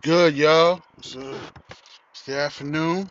Good, 0.00 0.36
y'all. 0.36 0.80
It's, 0.98 1.16
uh, 1.16 1.38
it's 2.12 2.22
the 2.22 2.36
afternoon. 2.36 3.10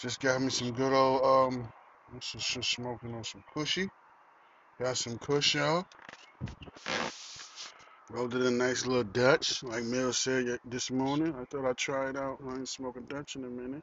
Just 0.00 0.20
got 0.20 0.40
me 0.40 0.50
some 0.50 0.72
good 0.72 0.92
old, 0.92 1.52
um, 1.54 1.68
just, 2.20 2.48
just 2.48 2.70
smoking 2.70 3.14
on 3.14 3.24
some 3.24 3.42
cushy. 3.52 3.88
Got 4.80 4.96
some 4.96 5.18
kush, 5.18 5.54
y'all. 5.56 5.86
Rolled 8.10 8.34
it 8.34 8.42
a 8.42 8.50
nice 8.50 8.86
little 8.86 9.04
Dutch, 9.04 9.62
like 9.64 9.82
Mel 9.82 10.12
said 10.12 10.60
this 10.64 10.90
morning. 10.90 11.34
I 11.40 11.44
thought 11.46 11.68
I'd 11.68 11.76
try 11.76 12.10
it 12.10 12.16
out. 12.16 12.38
I 12.48 12.54
ain't 12.54 12.68
smoking 12.68 13.04
Dutch 13.08 13.36
in 13.36 13.44
a 13.44 13.48
minute. 13.48 13.82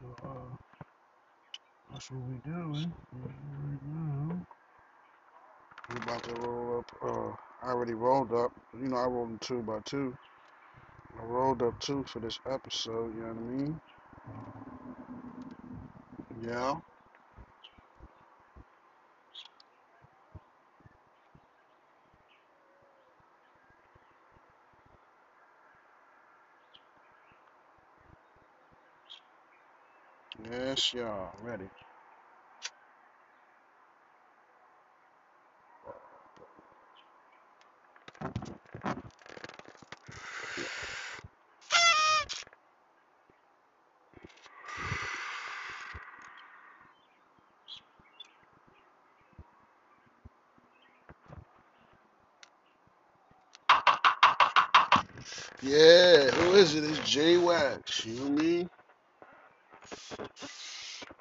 So, 0.00 0.16
uh, 0.24 0.56
that's 1.92 2.10
what 2.10 2.20
we 2.28 2.36
doing 2.44 2.92
right 3.24 3.80
now. 3.94 4.46
We 5.92 5.98
about 5.98 6.22
to 6.24 6.34
roll 6.40 6.78
up. 6.80 6.92
Uh, 7.00 7.36
I 7.64 7.70
already 7.70 7.94
rolled 7.94 8.32
up. 8.32 8.52
You 8.74 8.88
know, 8.88 8.96
I 8.96 9.04
rolled 9.04 9.28
them 9.30 9.38
two 9.38 9.62
by 9.62 9.78
two. 9.84 10.16
I 11.18 11.24
rolled 11.24 11.62
up 11.62 11.78
two 11.80 12.04
for 12.04 12.20
this 12.20 12.38
episode. 12.46 13.14
You 13.14 13.22
know 13.22 13.28
what 13.28 13.36
I 13.38 13.40
mean? 13.40 13.80
Yeah. 16.42 16.80
Yes, 30.50 30.92
y'all. 30.92 31.32
Ready. 31.42 31.70
Yeah, 55.64 56.28
who 56.32 56.54
is 56.54 56.74
it? 56.74 56.82
It's 56.82 57.08
J 57.08 57.36
Wax. 57.36 58.04
You 58.04 58.14
know 58.14 58.22
what 58.22 58.30
I 58.30 58.44
mean? 58.44 58.70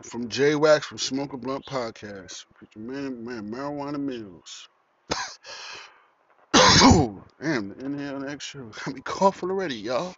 From 0.02 0.30
J 0.30 0.56
Wax 0.56 0.88
from 0.88 0.98
Smoke 0.98 1.33
a 1.33 1.38
Blunt 1.38 1.64
Podcast. 1.67 2.45
Man, 2.75 3.23
man, 3.23 3.52
Marijuana 3.52 4.00
Mills. 4.00 4.67
Damn, 7.39 7.70
the 7.70 7.86
inhale 7.86 8.16
and 8.16 8.25
exhale 8.25 8.72
got 8.83 8.95
me 8.95 9.02
coughing 9.02 9.52
already, 9.52 9.75
y'all. 9.75 10.16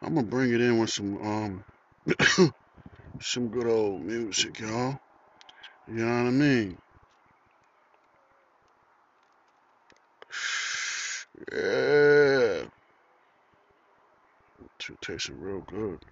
I'm 0.00 0.14
gonna 0.14 0.26
bring 0.26 0.54
it 0.54 0.62
in 0.62 0.78
with 0.78 0.88
some 0.88 1.18
um 1.18 1.64
some 3.20 3.48
good 3.48 3.66
old 3.66 4.02
music, 4.02 4.60
y'all. 4.60 4.98
You 5.86 5.96
know 5.96 6.06
what 6.06 6.28
I 6.28 6.30
mean? 6.30 6.78
Yeah. 11.52 11.93
It 14.90 15.00
tasting 15.02 15.40
real 15.40 15.62
good. 15.62 16.04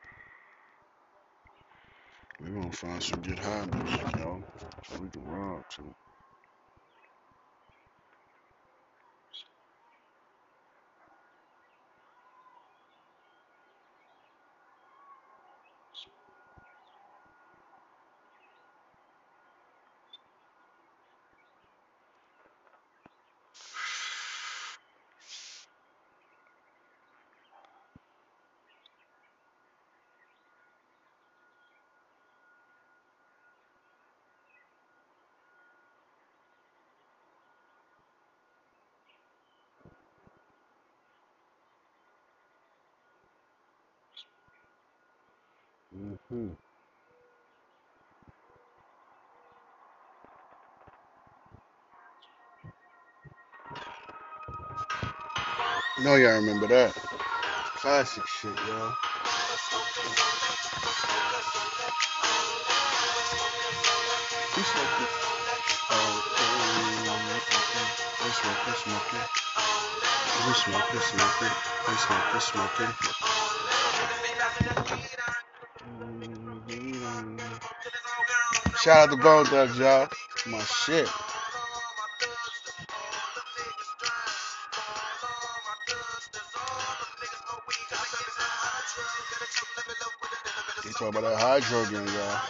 We're 2.40 2.50
gonna 2.50 2.72
find 2.72 3.02
some 3.02 3.22
good 3.22 3.38
high 3.38 3.66
music, 3.66 4.14
y'all. 4.18 4.42
So 4.88 5.00
we 5.02 5.08
can 5.10 5.24
rock 5.24 5.68
to. 5.76 5.94
Know 56.02 56.16
y'all 56.16 56.34
remember 56.34 56.66
that. 56.68 56.94
Classic 57.76 58.26
shit, 58.26 58.56
y'all. 58.68 58.94
They 71.86 71.94
smoke, 71.94 72.32
they 72.32 72.40
smoke 72.40 72.80
it. 72.80 73.04
Shout 78.80 79.08
out 79.08 79.10
to 79.10 79.16
Bone 79.16 79.44
Thugs, 79.46 79.78
y'all. 79.78 80.08
My 80.46 80.60
shit. 80.64 81.08
About 91.08 91.22
that 91.22 91.38
hydro 91.38 91.82
y'all. 91.90 92.40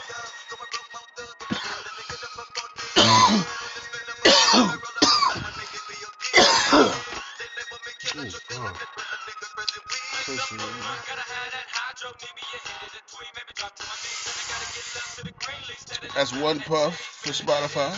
That's 16.15 16.33
one 16.35 16.61
puff 16.61 16.95
for 16.99 17.31
Spotify. 17.31 17.93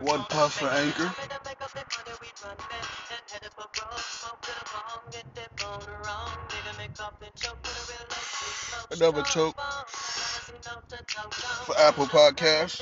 One 0.00 0.24
puff 0.24 0.54
for 0.54 0.68
Anchor. 0.68 1.14
Another 8.92 9.22
choke 9.22 9.60
for 11.64 11.78
Apple 11.78 12.06
Podcasts. 12.06 12.80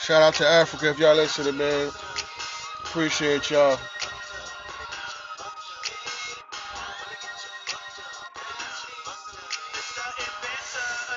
Shout 0.00 0.22
out 0.22 0.34
to 0.34 0.46
Africa 0.46 0.90
if 0.90 0.98
y'all 0.98 1.16
listening, 1.16 1.56
man. 1.56 1.90
Appreciate 2.84 3.50
y'all. 3.50 3.78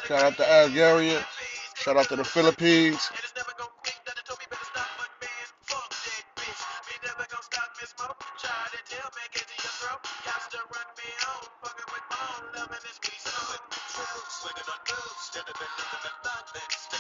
Shout 0.06 0.24
out 0.24 0.38
to 0.38 0.52
Algeria. 0.52 1.24
Shout 1.90 1.98
out 1.98 2.10
to 2.10 2.16
the 2.18 2.24
Philippines. 2.24 3.10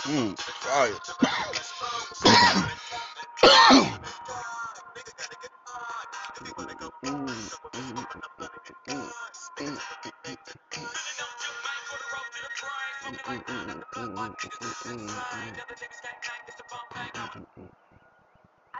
Mmm, 0.07 0.39
fire. 0.39 0.93
I 12.59 12.67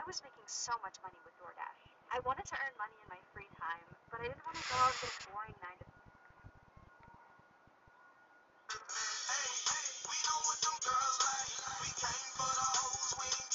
was 0.06 0.20
making 0.20 0.44
so 0.48 0.72
much 0.84 0.96
money 1.00 1.16
with 1.24 1.32
DoorDash. 1.40 1.80
I 2.12 2.20
wanted 2.26 2.44
to 2.44 2.56
earn 2.60 2.76
money 2.76 2.98
in 3.00 3.08
my 3.08 3.16
free 3.32 3.48
time, 3.56 3.86
but 4.12 4.20
I 4.20 4.28
didn't 4.28 4.44
want 4.44 4.58
to 4.60 4.66
go 4.68 4.76
out 4.84 4.92
this 5.00 5.16
boring 5.24 5.56
nine 5.64 5.80
to 5.80 5.86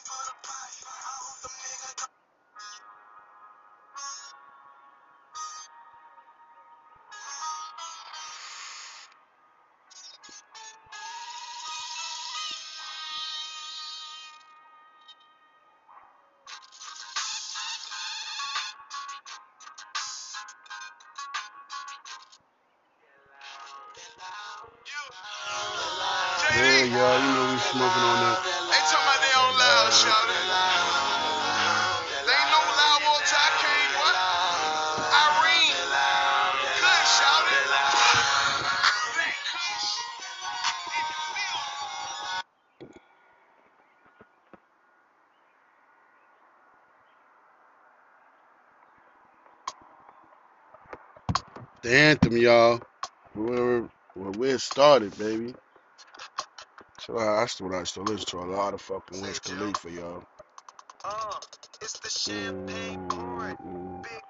Irene. 35.12 35.91
Good, 36.81 37.06
shout 37.06 37.44
it. 37.49 37.56
The 51.82 51.93
anthem, 51.94 52.37
y'all. 52.37 52.81
Where, 53.35 53.88
where, 54.14 54.55
it 54.56 54.61
started, 54.61 55.17
baby. 55.19 55.55
So 57.00 57.19
I, 57.19 57.41
that's 57.41 57.61
what 57.61 57.75
I 57.75 57.81
used 57.81 57.94
to 57.94 58.03
listen 58.03 58.26
to 58.26 58.38
a 58.38 58.49
lot 58.50 58.75
of 58.75 58.81
fucking 58.81 59.23
Wiz 59.23 59.38
Khalifa, 59.38 59.91
y'all. 59.93 60.25
Uh, 61.05 61.38
it's 61.81 62.00
the 62.00 62.11
champagne 62.11 63.06
pouring, 63.08 63.56
big 64.03 64.25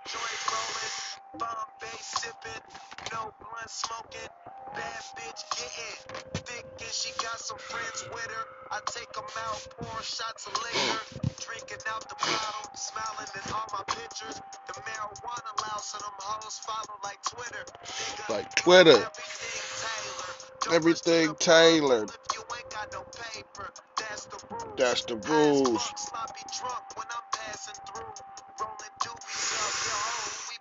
Bombay 1.39 1.99
sipping, 2.01 2.65
no 3.13 3.33
blunt 3.41 3.71
smoking, 3.71 4.31
bad 4.77 5.03
bitch 5.17 5.43
getting 5.57 5.99
thick 6.47 6.67
and 6.81 6.95
she 6.95 7.13
got 7.23 7.41
some 7.41 7.59
friends 7.59 8.05
with 8.13 8.31
her. 8.31 8.47
I 8.73 8.81
take 8.93 9.11
'em 9.17 9.25
out, 9.49 9.61
pour 9.79 10.03
shots 10.03 10.47
of 10.47 10.55
liquor, 10.65 11.03
drinking 11.45 11.85
out 11.93 12.09
the 12.09 12.17
bottle, 12.17 12.67
smiling 12.75 13.31
in 13.37 13.45
all 13.55 13.69
my 13.73 13.85
pictures. 13.95 14.41
The 14.69 14.75
marijuana 14.75 15.53
loud, 15.63 15.83
so 15.83 15.99
them 15.99 16.17
hoes 16.21 16.59
follow 16.61 16.99
like 17.05 17.21
Twitter. 17.23 17.65
Nigga, 17.85 18.31
Like 18.31 18.55
Twitter. 18.57 18.93
Everything 18.93 19.63
Taylor. 19.83 20.35
Don't 20.63 20.75
Everything 20.77 21.29
push 21.29 21.39
to 21.47 21.51
the 21.51 21.73
bottom 21.81 21.81
tailored. 21.81 22.11
if 22.11 22.37
you 22.37 22.43
ain't 22.57 22.71
got 22.71 22.89
no 22.93 23.03
paper. 23.13 23.69
That's 23.99 24.27
the 24.27 24.39
rules. 24.51 24.79
That's 24.79 25.05
the 25.05 25.17
rules. 25.17 25.83
fuck, 25.83 25.99
sloppy 25.99 26.45
drunk 26.59 26.85
when 26.97 27.09
I'm 27.11 27.29
passing 27.33 27.79
through. 27.87 28.15
Rolling 28.61 28.97
doobies 29.05 29.53
up, 29.65 29.75
yo, 29.87 29.97
who 30.17 30.31
we 30.51 30.57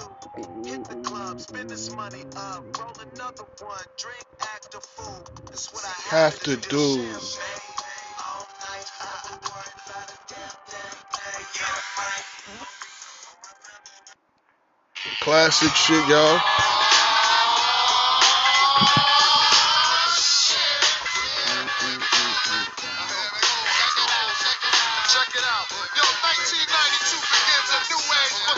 'em? 0.00 0.64
Hit 0.64 0.84
the 0.84 0.96
club, 1.08 1.40
spend 1.40 1.70
this 1.70 1.90
money 1.92 2.24
up. 2.36 2.64
Roll 2.80 2.94
another 3.14 3.44
one, 3.60 3.86
drink, 3.98 4.24
act 4.40 4.74
a 4.74 4.80
fool. 4.80 5.26
That's 5.46 5.72
what 5.72 5.84
I 5.84 5.88
have, 5.88 6.34
Have 6.34 6.40
to 6.44 6.56
do. 6.56 6.96
Champagne 6.96 8.14
all 8.26 8.48
night, 8.68 8.90
I 9.00 9.30
won't 9.30 9.44
worry 9.44 9.74
about 9.86 10.10
a 10.10 10.18
damn 10.28 10.50
thing. 10.68 11.46
Yeah, 11.60 11.80
man. 11.98 12.66
Classic 15.22 15.74
shit, 15.74 16.08
y'all. 16.08 16.40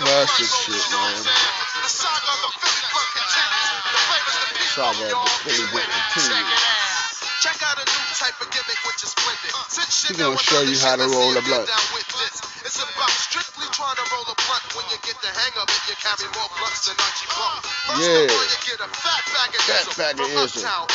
Classic 0.09 0.49
shit, 0.49 0.73
rollers, 0.73 0.89
you 0.89 0.97
know 0.97 1.05
what 1.05 1.13
man. 1.13 1.21
I'm 1.21 1.29
saying? 1.29 1.85
The 1.85 1.91
saga 1.93 2.33
of 2.33 2.41
the 2.41 2.51
Philly 2.65 2.85
blunt 2.89 3.11
continues. 3.13 3.77
The 3.93 4.01
flavors 4.09 4.37
the 4.41 4.49
people, 4.57 4.73
Saga 4.73 4.89
of 4.89 4.97
the 4.97 5.13
y'all 5.13 5.29
Philly 5.45 5.59
get 5.59 5.69
blunt 5.69 5.85
with 5.85 5.85
it. 5.85 6.13
continues. 6.17 6.65
Check 7.45 7.59
out. 7.69 7.77
A 7.79 7.85
new 7.85 8.05
type 8.19 8.39
of 8.41 8.49
gimmick 8.51 8.81
which 8.89 9.01
is 9.05 9.11
splendid. 9.13 9.53
Sit 9.69 9.89
shit 9.93 10.11
He 10.11 10.17
gonna 10.19 10.41
show 10.41 10.63
you 10.65 10.79
how 10.81 10.97
to 10.97 11.07
roll 11.13 11.37
a 11.37 11.43
blunt. 11.45 11.69
down 11.69 11.87
with 11.93 12.09
this. 12.09 12.35
It's 12.67 12.81
about 12.83 13.13
strictly 13.15 13.69
trying 13.71 13.95
to 14.01 14.05
roll 14.11 14.27
a 14.27 14.35
blunt. 14.49 14.65
When 14.75 14.87
you 14.91 14.99
get 15.05 15.15
the 15.23 15.29
hang 15.31 15.55
of 15.61 15.69
it, 15.71 15.83
you 15.93 15.95
carry 16.03 16.27
more 16.35 16.49
blunts 16.57 16.89
than 16.89 16.97
Archie. 16.99 17.29
First 17.29 18.01
Yeah. 18.01 18.27
of 18.27 18.33
all, 18.33 18.47
you 18.49 18.59
get 18.65 18.81
a 18.81 18.89
fat 18.91 19.23
bag 19.31 19.51
of 19.55 19.61
Fat 19.63 19.87
bag 19.95 20.17
of. 20.19 20.27
Uptown. 20.35 20.89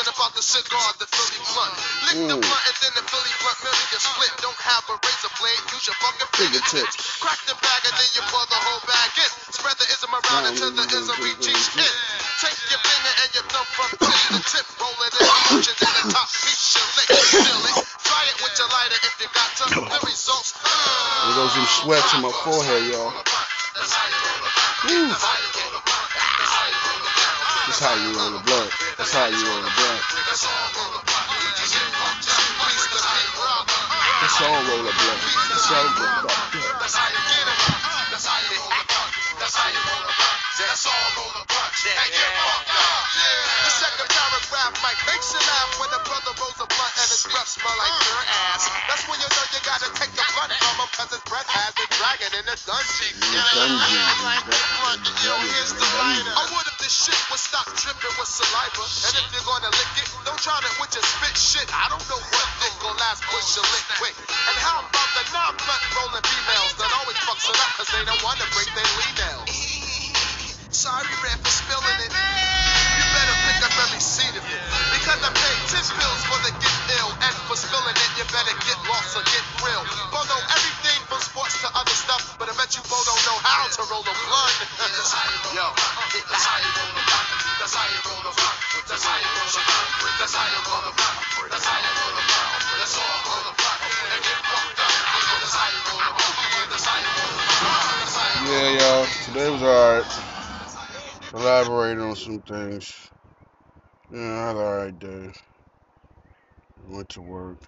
Talking 0.00 0.16
about 0.16 0.32
the 0.32 0.40
cigar, 0.40 0.88
the 0.96 1.04
Philly 1.12 1.40
blunt. 1.52 1.74
Lick 2.08 2.18
the 2.32 2.36
Mm. 2.40 2.40
blunt 2.40 2.64
and 2.64 2.76
then 2.80 2.92
the 2.96 3.04
Philly 3.04 3.32
blunt 3.44 3.58
millie 3.64 3.88
you 3.92 3.98
split. 4.00 4.32
Don't 4.40 4.60
have 4.64 4.84
a 4.88 4.96
razor 4.96 5.32
blade, 5.36 5.60
use 5.76 5.84
your 5.84 5.96
fucking 6.00 6.30
fingertips. 6.32 6.94
Crack 7.20 7.40
the 7.44 7.54
bag 7.60 7.80
and 7.84 7.94
then 8.00 8.08
you 8.16 8.22
pour 8.32 8.44
the 8.48 8.60
whole 8.64 8.80
bag 8.88 9.10
in. 9.20 9.30
Spread 9.52 9.76
the 9.76 9.86
ism 9.92 10.10
around 10.16 10.44
until 10.48 10.70
the 10.72 10.84
ism 10.88 11.16
reaches 11.20 11.68
in. 11.76 11.92
Take 12.40 12.56
your 12.72 12.80
finger 12.80 13.12
and 13.20 13.30
your 13.36 13.44
thumb 13.52 13.68
from 13.76 13.90
tip 14.00 14.20
to 14.32 14.40
tip. 14.56 14.66
Roll 14.80 14.96
it 15.04 15.12
in 15.20 15.26
motion 15.52 15.76
in 15.76 15.92
the 16.00 16.04
top 16.16 16.28
piece 16.32 16.64
you 16.76 16.84
lick. 16.96 17.08
Still 17.20 17.60
it. 17.68 17.76
Try 18.00 18.22
it 18.24 18.36
with 18.40 18.54
your 18.56 18.68
lighter 18.72 18.98
if 19.04 19.14
you 19.20 19.28
got 19.36 19.50
to. 19.60 19.64
The 19.84 19.98
results. 20.08 20.54
uh, 20.64 21.28
There 21.28 21.36
goes 21.44 21.52
some 21.52 21.68
sweat 21.84 22.02
to 22.08 22.16
my 22.24 22.32
forehead, 22.32 22.88
y'all. 22.88 23.12
Woo. 24.88 25.12
That's 27.70 27.86
how 27.86 27.94
you 27.94 28.10
roll 28.18 28.34
the 28.34 28.42
blunt. 28.42 28.66
That's 28.98 29.14
how 29.14 29.30
you 29.30 29.46
roll 29.46 29.62
the 29.62 29.70
blunt. 29.70 30.02
That's 30.26 30.42
all 30.42 30.50
roll 30.74 30.90
the 30.90 31.06
blunt. 31.06 31.30
That's 34.18 34.42
all 34.42 34.58
roll 34.58 34.82
the 34.82 34.94
blunt. 34.98 35.22
That's 35.54 35.70
how 35.70 35.86
you 35.86 37.22
get 37.30 37.46
'em. 37.46 37.62
That's 38.10 38.26
how 38.26 38.42
you 38.42 38.50
roll 38.58 38.74
a 38.74 38.82
blunt. 38.90 39.14
That's 39.38 39.54
how 39.54 39.70
you 39.70 39.78
roll 39.86 40.02
a 40.02 40.14
blunt. 40.18 40.34
That's 40.58 40.82
all 40.90 41.06
roll 41.14 41.30
a 41.30 41.46
blunt. 41.46 41.70
And 41.94 42.10
get 42.10 42.30
fucked 42.42 42.74
up. 42.74 43.06
The 43.62 43.70
second 43.70 44.08
paragraph 44.70 44.82
might 44.86 45.00
make 45.10 45.22
you 45.26 45.40
laugh 45.42 45.70
when 45.82 45.90
a 45.90 46.00
brother 46.06 46.32
rolls 46.38 46.58
a 46.62 46.66
blunt 46.70 46.94
and 47.02 47.10
his 47.10 47.24
breath 47.26 47.50
smell 47.50 47.74
like 47.74 47.90
mm. 47.90 48.06
your 48.06 48.22
ass. 48.54 48.62
That's 48.86 49.04
when 49.10 49.18
you 49.18 49.28
know 49.30 49.44
you 49.50 49.60
gotta 49.66 49.88
take 49.98 50.12
the 50.14 50.24
blunt 50.34 50.52
from 50.54 50.74
him 50.78 50.90
cause 50.94 51.10
his 51.10 51.24
breath 51.26 51.50
has 51.50 51.72
a 51.74 51.86
dragon 51.98 52.30
in 52.38 52.44
the 52.46 52.56
dungeon. 52.66 53.14
the 53.18 53.42
dungeon. 53.50 54.06
Like 54.22 54.46
the 54.46 54.60
blunt, 54.78 55.04
yo, 55.26 55.34
here's 55.42 55.74
the 55.74 55.86
lighter. 55.98 56.34
I 56.34 56.44
would 56.54 56.66
if 56.70 56.76
this 56.78 56.94
shit 56.94 57.18
would 57.30 57.42
stop 57.42 57.66
dripping 57.74 58.14
with 58.14 58.30
saliva. 58.30 58.84
And 59.10 59.14
if 59.18 59.26
you're 59.34 59.48
gonna 59.48 59.72
lick 59.74 59.92
it, 59.98 60.08
don't 60.22 60.40
try 60.40 60.54
to 60.54 60.70
with 60.78 60.92
your 60.94 61.06
spit 61.06 61.34
shit. 61.34 61.66
I 61.74 61.90
don't 61.90 62.04
know 62.06 62.20
what 62.20 62.46
dick 62.62 62.74
gon' 62.78 62.98
last 62.98 63.26
push 63.26 63.58
you 63.58 63.64
lick 63.74 63.86
quick. 63.98 64.16
And 64.30 64.56
how 64.62 64.86
about 64.86 65.10
the 65.18 65.24
non-blunt 65.34 65.84
rolling 65.98 66.26
females 66.26 66.72
that 66.78 66.90
always 67.02 67.18
fucks 67.26 67.46
it 67.50 67.58
up 67.58 67.70
cause 67.74 67.90
they 67.90 68.04
don't 68.06 68.22
wanna 68.22 68.46
break 68.54 68.70
their 68.76 68.90
lead 68.98 69.14
nails? 69.18 69.50
Sorry, 70.70 71.12
Red, 71.26 71.38
for 71.42 71.50
spilling 71.50 72.00
it. 72.06 72.49
You 73.60 73.68
better 73.68 73.76
pick 73.76 73.76
up 73.76 73.84
every 73.92 74.00
seed 74.00 74.32
of 74.40 74.44
it. 74.48 74.62
Because 74.96 75.20
I 75.20 75.30
paid 75.36 75.60
10 75.68 75.84
pills 76.00 76.22
for 76.32 76.40
the 76.48 76.52
get 76.64 76.76
ill. 76.96 77.12
And 77.20 77.34
for 77.44 77.56
spilling 77.60 77.92
it, 77.92 78.10
you 78.16 78.24
better 78.32 78.56
get 78.64 78.78
lost 78.88 79.20
or 79.20 79.24
get 79.28 79.44
real. 79.60 79.84
Bo 80.16 80.20
know 80.32 80.40
everything 80.48 81.00
from 81.12 81.20
sports 81.20 81.60
to 81.60 81.68
other 81.76 81.92
stuff. 81.92 82.40
But 82.40 82.48
I 82.48 82.56
bet 82.56 82.72
you 82.72 82.80
Bo 82.88 82.96
don't 83.04 83.24
know 83.28 83.38
how 83.44 83.68
to 83.68 83.82
roll 83.92 84.00
a 84.00 84.14
blunt. 84.16 84.56
Yo. 85.52 85.68
That's 85.76 86.46
how 86.48 86.56
you 86.56 86.70
roll 86.72 86.88
a 86.88 87.04
blunt. 87.04 87.28
That's 87.60 87.74
how 87.76 87.84
you 87.84 88.00
roll 88.08 88.24
a 88.24 88.32
blunt. 88.32 88.56
That's 88.88 89.04
how 89.04 89.16
you 89.20 89.28
roll 89.28 89.52
a 89.52 89.62
blunt. 89.68 90.16
That's 90.16 90.34
how 90.40 90.48
you 90.48 90.60
roll 90.64 90.84
a 90.88 90.92
blunt. 90.96 91.16
That's 91.52 91.66
how 91.68 91.76
you 91.84 91.92
roll 92.00 92.16
a 92.16 92.24
blunt. 92.24 92.64
That's 92.80 92.96
all 92.96 93.18
roll 93.28 93.44
a 93.44 93.54
blunt. 93.60 93.80
And 94.08 94.20
get 94.24 94.40
fucked 94.48 94.80
up. 94.80 94.94
That's 95.36 95.56
how 95.60 95.68
you 95.68 95.82
roll 95.84 96.00
a 96.00 96.12
blunt. 96.16 96.68
That's 96.72 96.86
how 96.88 96.96
you 96.96 97.12
roll 97.12 97.36
a 97.36 97.44
blunt. 97.44 97.68
That's 97.68 98.08
how 98.08 98.08
you 98.08 98.08
roll 98.08 98.08
a 98.08 98.08
blunt. 98.08 98.48
Yeah, 98.48 98.68
y'all. 98.80 99.06
Today 99.28 99.48
was 99.52 99.62
alright. 99.62 100.08
Elaborated 101.34 102.00
on 102.02 102.16
some 102.16 102.40
things. 102.42 103.12
Yeah, 104.12 104.22
I 104.22 104.46
had 104.48 104.56
an 104.56 104.62
alright 104.62 104.98
day. 104.98 105.30
Went 106.88 107.08
to 107.10 107.20
work. 107.20 107.58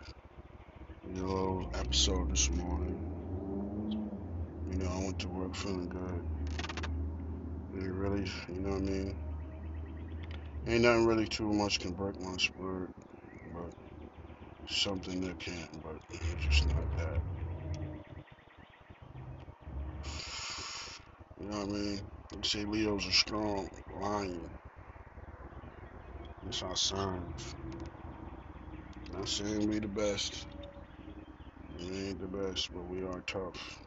Did 1.06 1.22
a 1.22 1.24
little 1.24 1.70
episode 1.72 2.32
this 2.32 2.50
morning. 2.50 2.98
You 4.68 4.78
know, 4.78 4.90
I 4.90 4.98
went 5.04 5.20
to 5.20 5.28
work 5.28 5.54
feeling 5.54 5.86
good. 5.86 6.24
It 7.78 7.92
really, 7.92 8.28
you 8.48 8.58
know 8.58 8.70
what 8.70 8.78
I 8.78 8.84
mean? 8.84 9.14
Ain't 10.66 10.82
nothing 10.82 11.06
really 11.06 11.28
too 11.28 11.52
much 11.52 11.78
can 11.78 11.92
break 11.92 12.20
my 12.20 12.36
spirit, 12.38 12.90
but 13.54 13.72
something 14.66 15.20
that 15.20 15.38
can't, 15.38 15.80
but 15.80 15.94
it's 16.10 16.44
just 16.44 16.66
not 16.66 16.96
that. 16.98 17.20
You 21.40 21.50
know 21.50 21.58
what 21.58 21.68
I 21.68 21.70
mean? 21.70 22.00
They 22.32 22.48
say 22.48 22.64
Leo's 22.64 23.06
a 23.06 23.12
strong 23.12 23.68
lion. 24.00 24.50
That's 26.44 26.62
our 26.62 26.76
signs. 26.76 27.54
Not 29.12 29.28
saying 29.28 29.68
we 29.68 29.78
the 29.78 29.88
best. 29.88 30.46
We 31.78 31.84
ain't 31.84 32.20
the 32.20 32.26
best, 32.26 32.72
but 32.74 32.86
we 32.88 33.02
are 33.02 33.20
tough. 33.26 33.78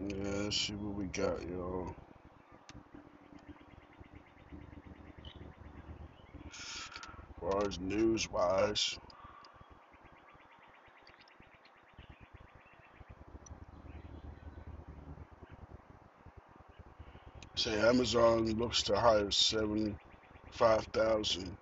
Yeah, 0.00 0.16
let's 0.44 0.56
see 0.56 0.74
what 0.74 0.94
we 0.94 1.06
got, 1.06 1.48
y'all. 1.48 1.94
As 6.50 7.40
far 7.40 7.66
as 7.66 7.78
news 7.80 8.30
wise, 8.30 8.98
say 17.62 17.78
Amazon 17.78 18.44
looks 18.58 18.82
to 18.82 18.96
hire 18.96 19.30
seventy 19.30 19.94
five 20.50 20.84
thousand 20.86 21.56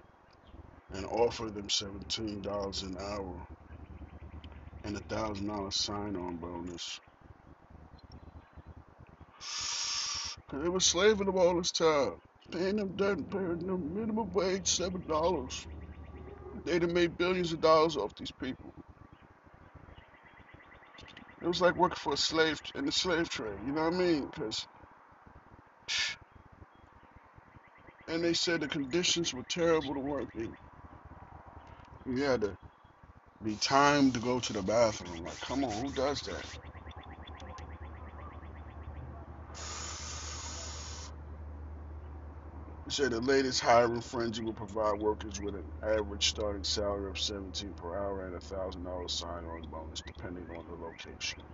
and 0.94 1.04
offer 1.04 1.50
them 1.50 1.68
seventeen 1.68 2.40
dollars 2.40 2.82
an 2.84 2.96
hour 2.98 3.34
and 4.84 4.96
a 4.96 5.00
thousand 5.00 5.48
dollar 5.48 5.70
sign 5.70 6.16
on 6.16 6.36
bonus. 6.36 7.00
Cause 10.48 10.62
they 10.62 10.70
were 10.70 10.80
slaving 10.80 11.26
them 11.26 11.36
all 11.36 11.58
this 11.58 11.70
time. 11.70 12.14
Paying 12.50 12.76
them 12.76 12.96
dead, 12.96 13.30
paying 13.30 13.58
them 13.58 13.94
minimum 13.94 14.32
wage 14.32 14.68
seven 14.68 15.04
dollars. 15.06 15.66
They'd 16.64 16.80
have 16.80 16.92
made 16.92 17.18
billions 17.18 17.52
of 17.52 17.60
dollars 17.60 17.98
off 17.98 18.16
these 18.16 18.32
people. 18.32 18.72
It 21.42 21.46
was 21.46 21.60
like 21.60 21.76
working 21.76 21.96
for 21.96 22.14
a 22.14 22.16
slave 22.16 22.58
in 22.74 22.86
the 22.86 22.92
slave 22.92 23.28
trade. 23.28 23.52
You 23.66 23.72
know 23.72 23.84
what 23.84 23.92
I 23.92 23.98
mean? 23.98 24.30
Cause 25.90 26.16
and 28.08 28.24
they 28.24 28.34
said 28.34 28.60
the 28.60 28.68
conditions 28.68 29.34
were 29.34 29.44
terrible 29.48 29.94
to 29.94 30.00
work 30.00 30.28
in. 30.34 30.54
You 32.06 32.22
had 32.24 32.42
to 32.42 32.56
be 33.44 33.56
timed 33.56 34.14
to 34.14 34.20
go 34.20 34.40
to 34.40 34.52
the 34.52 34.62
bathroom. 34.62 35.24
Like, 35.24 35.40
come 35.40 35.64
on, 35.64 35.72
who 35.72 35.92
does 35.92 36.22
that? 36.22 36.46
They 42.86 42.92
said 42.92 43.12
the 43.12 43.20
latest 43.20 43.60
hiring 43.60 44.02
frenzy 44.02 44.42
will 44.42 44.54
provide 44.54 45.00
workers 45.00 45.40
with 45.40 45.54
an 45.56 45.64
average 45.82 46.28
starting 46.28 46.64
salary 46.64 47.10
of 47.10 47.18
17 47.20 47.74
per 47.74 47.96
hour 47.96 48.26
and 48.26 48.36
a 48.36 48.40
thousand 48.40 48.84
dollar 48.84 49.08
sign-on 49.08 49.62
bonus, 49.70 50.02
depending 50.06 50.46
on 50.50 50.66
the 50.66 50.74
location. 50.74 51.44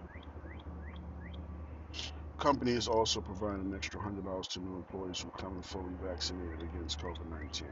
Company 2.39 2.73
is 2.73 2.87
also 2.87 3.21
providing 3.23 3.67
an 3.67 3.75
extra 3.75 3.99
hundred 3.99 4.25
dollars 4.25 4.47
to 4.49 4.61
new 4.61 4.77
employees 4.77 5.21
who 5.21 5.31
come 5.31 5.63
fully 5.63 5.95
vaccinated 6.03 6.63
against 6.63 7.01
COVID-19. 7.01 7.63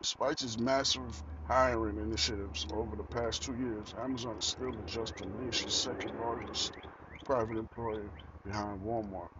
Despite 0.00 0.42
its 0.42 0.58
massive 0.58 1.22
hiring 1.46 1.98
initiatives 1.98 2.66
over 2.72 2.96
the 2.96 3.04
past 3.04 3.44
two 3.44 3.54
years, 3.54 3.94
Amazon 4.02 4.36
is 4.38 4.46
still 4.46 4.74
just 4.86 5.16
the 5.16 5.26
nation's 5.44 5.74
second 5.74 6.18
largest 6.18 6.76
private 7.24 7.56
employer 7.58 8.10
behind 8.44 8.80
Walmart, 8.82 9.30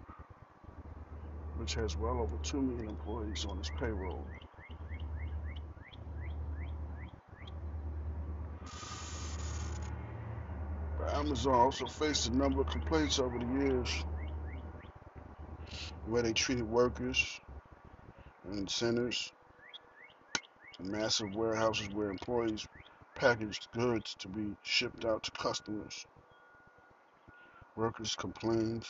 which 1.58 1.74
has 1.74 1.96
well 1.96 2.20
over 2.20 2.36
2 2.44 2.62
million 2.62 2.88
employees 2.88 3.44
on 3.44 3.58
its 3.58 3.70
payroll. 3.70 4.24
But 10.98 11.14
Amazon 11.14 11.54
also 11.54 11.86
faced 11.86 12.26
a 12.26 12.36
number 12.36 12.60
of 12.60 12.66
complaints 12.66 13.18
over 13.18 13.38
the 13.38 13.46
years 13.46 14.04
where 16.06 16.22
they 16.22 16.32
treated 16.32 16.64
workers 16.64 17.40
and 18.44 18.68
centers 18.68 19.32
in 20.80 20.90
massive 20.90 21.36
warehouses 21.36 21.88
where 21.90 22.10
employees 22.10 22.66
packaged 23.14 23.68
goods 23.72 24.14
to 24.16 24.28
be 24.28 24.56
shipped 24.62 25.04
out 25.04 25.22
to 25.22 25.30
customers. 25.32 26.04
Workers 27.76 28.16
complained 28.16 28.84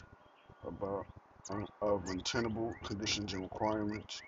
about 0.67 1.07
of 1.81 2.09
untenable 2.09 2.77
conditions 2.85 3.33
and 3.33 3.43
requirements 3.43 4.23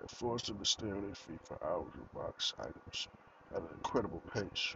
that 0.00 0.10
forced 0.10 0.46
them 0.46 0.58
to 0.58 0.64
stay 0.64 0.90
on 0.90 1.02
their 1.02 1.14
feet 1.14 1.40
for 1.46 1.56
hours 1.64 1.92
with 1.96 2.12
box 2.14 2.52
items 2.58 3.08
at 3.54 3.62
an 3.62 3.68
incredible 3.76 4.22
pace. 4.32 4.74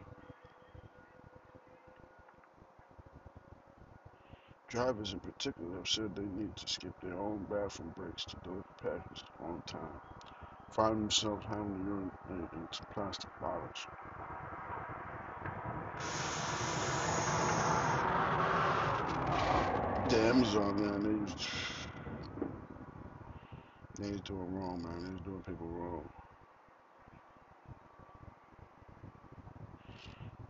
Drivers 4.73 5.13
in 5.13 5.21
particular 5.21 5.77
have 5.77 5.87
said 5.87 6.17
they 6.17 6.23
need 6.23 6.57
to 6.57 6.67
skip 6.67 6.99
their 7.03 7.19
own 7.19 7.45
bathroom 7.51 7.93
breaks 7.95 8.25
to 8.25 8.37
deliver 8.43 8.65
packages 8.83 9.23
on 9.39 9.61
time, 9.67 10.01
finding 10.71 11.01
themselves 11.01 11.45
having 11.47 11.75
to 11.75 11.85
urinate 11.85 12.49
into 12.55 12.81
plastic 12.95 13.29
bottles. 13.39 13.87
The 20.09 20.21
Amazon 20.21 20.81
man, 20.81 21.03
they 21.03 21.21
was, 21.21 21.47
they 23.99 24.11
was 24.13 24.21
doing 24.23 24.55
wrong, 24.55 24.83
man. 24.83 25.05
They 25.05 25.13
was 25.13 25.21
doing 25.21 25.43
people 25.43 25.67
wrong. 25.67 26.09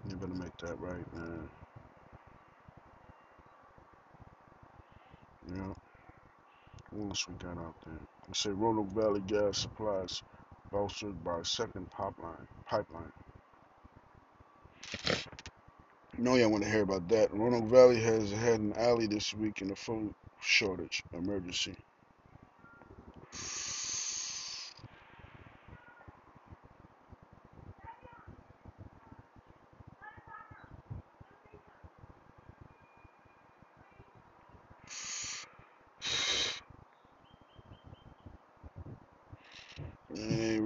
You 0.09 0.15
better 0.15 0.33
make 0.35 0.57
that 0.59 0.79
right, 0.79 1.13
man. 1.13 1.49
Yeah. 5.55 5.75
What 6.93 7.09
else 7.11 7.29
we 7.29 7.35
got 7.35 7.59
out 7.59 7.75
there? 7.87 8.01
They 8.27 8.35
say 8.35 8.51
Roanoke 8.51 8.93
Valley 8.93 9.23
gas 9.27 9.59
supplies 9.61 10.23
bolstered 10.73 11.23
by 11.25 11.43
second 11.43 11.91
pipeline. 11.91 12.49
Pipeline. 12.67 13.13
know 16.19 16.37
y'all 16.37 16.51
want 16.51 16.65
to 16.65 16.71
hear 16.71 16.83
about 16.83 17.09
that. 17.09 17.33
Roanoke 17.33 17.71
Valley 17.71 18.01
has 18.01 18.31
had 18.33 18.61
an 18.61 18.75
alley 18.77 19.07
this 19.07 19.35
week 19.35 19.63
in 19.63 19.71
a 19.73 19.77
food 19.77 20.15
shortage 20.41 21.03
emergency. 21.13 21.77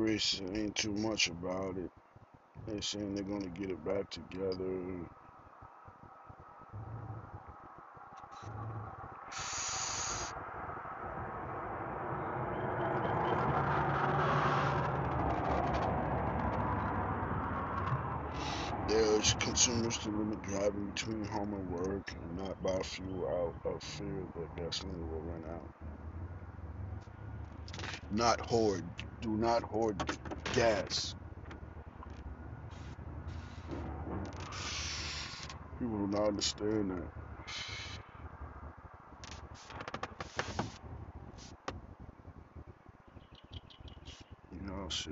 Ain't 0.04 0.42
ain't 0.54 0.74
too 0.76 0.94
much 0.94 1.28
about 1.28 1.76
it. 1.78 1.90
They 2.66 2.80
saying 2.80 3.14
they're 3.14 3.24
gonna 3.24 3.48
get 3.48 3.70
it 3.70 3.84
back 3.84 4.10
together. 4.10 5.06
Consumers 19.40 19.98
to 19.98 20.10
limit 20.10 20.42
driving 20.42 20.86
between 20.86 21.24
home 21.26 21.54
and 21.54 21.68
work 21.70 22.12
and 22.22 22.36
not 22.36 22.62
buy 22.62 22.78
fuel 22.82 23.26
out 23.28 23.72
of 23.72 23.82
fear 23.82 24.22
that 24.34 24.56
gasoline 24.56 25.10
will 25.10 25.20
run 25.22 25.44
out. 25.50 25.70
Not 28.10 28.40
hoard. 28.40 28.84
Do 29.26 29.32
not 29.32 29.64
hoard 29.64 29.96
gas. 30.54 31.16
People 35.80 36.06
do 36.06 36.12
not 36.12 36.28
understand 36.28 36.92
that. 36.92 37.08
You 44.54 44.68
know, 44.68 44.88
see. 44.90 45.10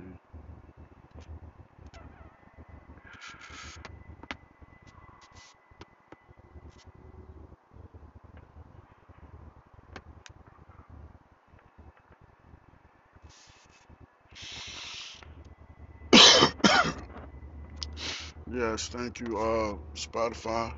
Yes, 18.75 18.89
thank 18.89 19.21
you, 19.21 19.39
uh, 19.39 19.77
Spotify, 19.95 20.75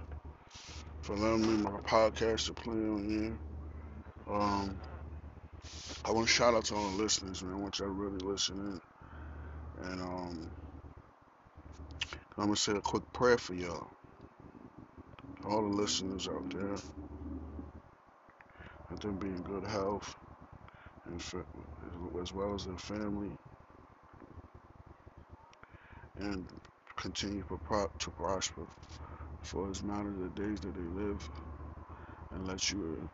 for 1.01 1.17
letting 1.17 1.41
me 1.41 1.63
my 1.63 1.81
podcast 1.81 2.45
to 2.45 2.53
play 2.53 2.75
on 2.75 3.09
here. 3.09 3.39
Um, 4.37 4.77
I 6.05 6.11
want 6.11 6.27
to 6.27 6.33
shout 6.35 6.55
out 6.55 6.67
to 6.67 6.75
all 6.75 6.91
the 6.91 7.03
listeners, 7.03 7.43
man. 7.43 7.55
I 7.55 7.57
want 7.57 7.79
y'all 7.79 7.89
to 7.89 7.95
really 7.95 8.19
listen 8.19 8.81
in. 9.79 9.85
And 9.87 10.03
um, 10.03 10.51
I'm 12.37 12.45
gonna 12.45 12.57
say 12.57 12.73
a 12.73 12.83
quick 12.83 13.11
prayer 13.15 13.39
for 13.39 13.55
y'all. 13.55 13.89
all 15.47 15.63
the 15.63 15.75
listeners 15.75 16.29
out 16.29 16.51
there. 16.51 16.77
Let 18.91 19.01
them 19.01 19.17
be 19.17 19.29
in 19.29 19.43
good 19.43 19.65
health 19.65 20.17
and 21.07 21.23
as 22.23 22.33
well 22.35 22.55
as 22.55 22.67
their 22.67 22.77
family, 22.77 23.31
and 26.19 26.47
continue 26.97 27.45
to 27.49 28.11
prosper 28.11 28.63
for 29.43 29.71
as 29.71 29.83
many 29.83 30.09
of 30.09 30.19
the 30.19 30.43
days 30.43 30.61
that 30.61 30.75
they 30.75 31.03
live, 31.03 31.29
and 32.33 32.47
let 32.47 32.71
you 32.71 33.09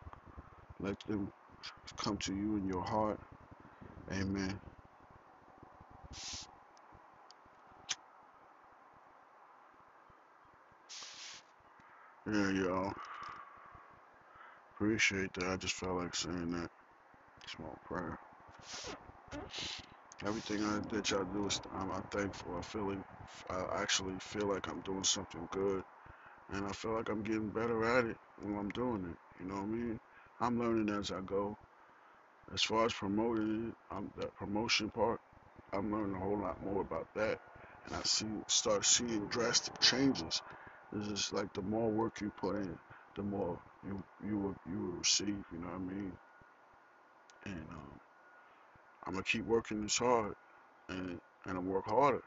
let 0.79 0.99
them 1.01 1.31
come 1.97 2.17
to 2.17 2.33
you 2.33 2.57
in 2.57 2.67
your 2.67 2.83
heart. 2.83 3.19
Amen. 4.11 4.59
Yeah, 12.27 12.51
y'all. 12.51 12.93
Appreciate 14.75 15.33
that. 15.33 15.45
I 15.45 15.57
just 15.57 15.75
felt 15.75 15.97
like 15.97 16.15
saying 16.15 16.51
that. 16.53 16.69
Small 17.47 17.77
prayer. 17.85 18.17
Everything 20.25 20.63
I, 20.63 20.79
that 20.95 21.09
y'all 21.11 21.25
do 21.25 21.47
is 21.47 21.59
I'm, 21.75 21.91
I'm 21.91 22.01
thankful. 22.03 22.55
I 22.57 22.61
feel 22.61 22.85
like 22.89 22.99
I 23.49 23.81
actually 23.81 24.15
feel 24.19 24.47
like 24.47 24.69
I'm 24.69 24.79
doing 24.81 25.03
something 25.03 25.47
good, 25.51 25.83
and 26.53 26.65
I 26.65 26.71
feel 26.71 26.93
like 26.93 27.09
I'm 27.09 27.23
getting 27.23 27.49
better 27.49 27.83
at 27.97 28.05
it 28.05 28.17
when 28.41 28.57
I'm 28.57 28.69
doing 28.69 29.05
it. 29.11 29.43
You 29.43 29.49
know 29.49 29.55
what 29.55 29.63
I 29.63 29.67
mean? 29.67 29.99
I'm 30.39 30.59
learning 30.59 30.89
as 30.95 31.11
I 31.11 31.21
go. 31.21 31.57
As 32.53 32.61
far 32.61 32.85
as 32.85 32.93
promoting 32.93 33.73
I'm 33.91 34.11
that 34.17 34.35
promotion 34.35 34.89
part. 34.89 35.19
I'm 35.73 35.91
learning 35.91 36.15
a 36.15 36.19
whole 36.19 36.37
lot 36.37 36.63
more 36.63 36.81
about 36.81 37.07
that, 37.15 37.39
and 37.85 37.95
I 37.95 38.01
see 38.03 38.27
start 38.47 38.85
seeing 38.85 39.25
drastic 39.27 39.79
changes. 39.81 40.41
It's 40.95 41.07
just 41.07 41.33
like 41.33 41.51
the 41.53 41.63
more 41.63 41.89
work 41.89 42.21
you 42.21 42.31
put 42.37 42.55
in, 42.55 42.77
the 43.15 43.23
more 43.23 43.57
you 43.85 44.03
you 44.23 44.55
you 44.69 44.79
will 44.79 44.99
receive. 44.99 45.43
You 45.51 45.59
know 45.59 45.67
what 45.67 45.75
I 45.75 45.79
mean? 45.79 46.13
And 47.45 47.65
um, 47.71 47.99
I'm 49.05 49.13
gonna 49.13 49.23
keep 49.23 49.45
working 49.45 49.81
this 49.81 49.97
hard, 49.97 50.35
and 50.89 51.19
and 51.45 51.57
I 51.57 51.59
work 51.59 51.85
harder. 51.85 52.23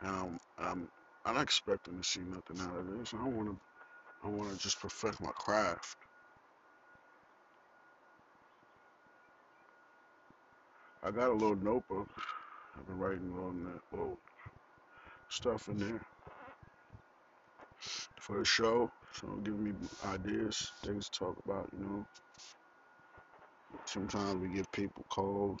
And 0.00 0.10
I'm 0.10 0.38
I'm 0.58 0.88
I'm 1.24 1.34
not 1.34 1.42
expecting 1.42 1.98
to 1.98 2.04
see 2.04 2.20
nothing 2.20 2.60
out 2.60 2.78
of 2.78 2.98
this. 2.98 3.14
I 3.14 3.24
want 3.24 3.48
to 3.48 3.56
I 4.24 4.28
want 4.28 4.52
to 4.52 4.58
just 4.58 4.80
perfect 4.80 5.20
my 5.20 5.32
craft. 5.32 5.96
I 11.02 11.10
got 11.10 11.28
a 11.28 11.32
little 11.32 11.56
notebook. 11.56 12.08
I've 12.76 12.86
been 12.86 12.98
writing 12.98 13.30
a 13.30 13.34
little, 13.34 13.54
little 13.92 14.18
stuff 15.28 15.68
in 15.68 15.78
there 15.78 16.00
for 18.18 18.38
the 18.38 18.44
show. 18.44 18.90
So 19.12 19.28
give 19.44 19.58
me 19.58 19.72
ideas, 20.06 20.72
things 20.82 21.08
to 21.10 21.18
talk 21.18 21.36
about. 21.44 21.68
You 21.78 21.84
know, 21.84 22.06
sometimes 23.84 24.40
we 24.40 24.48
give 24.48 24.70
people 24.72 25.04
calls. 25.10 25.60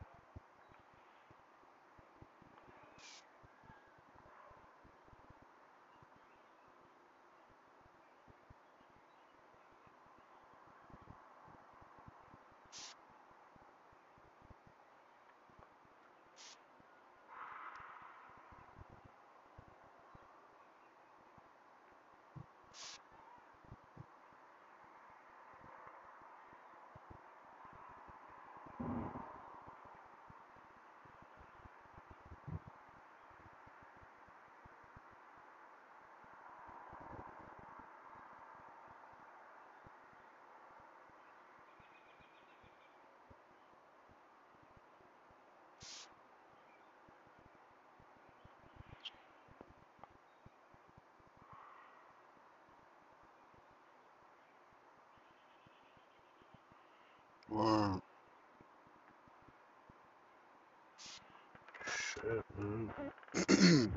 Shit, 61.87 62.43
man. 62.57 62.91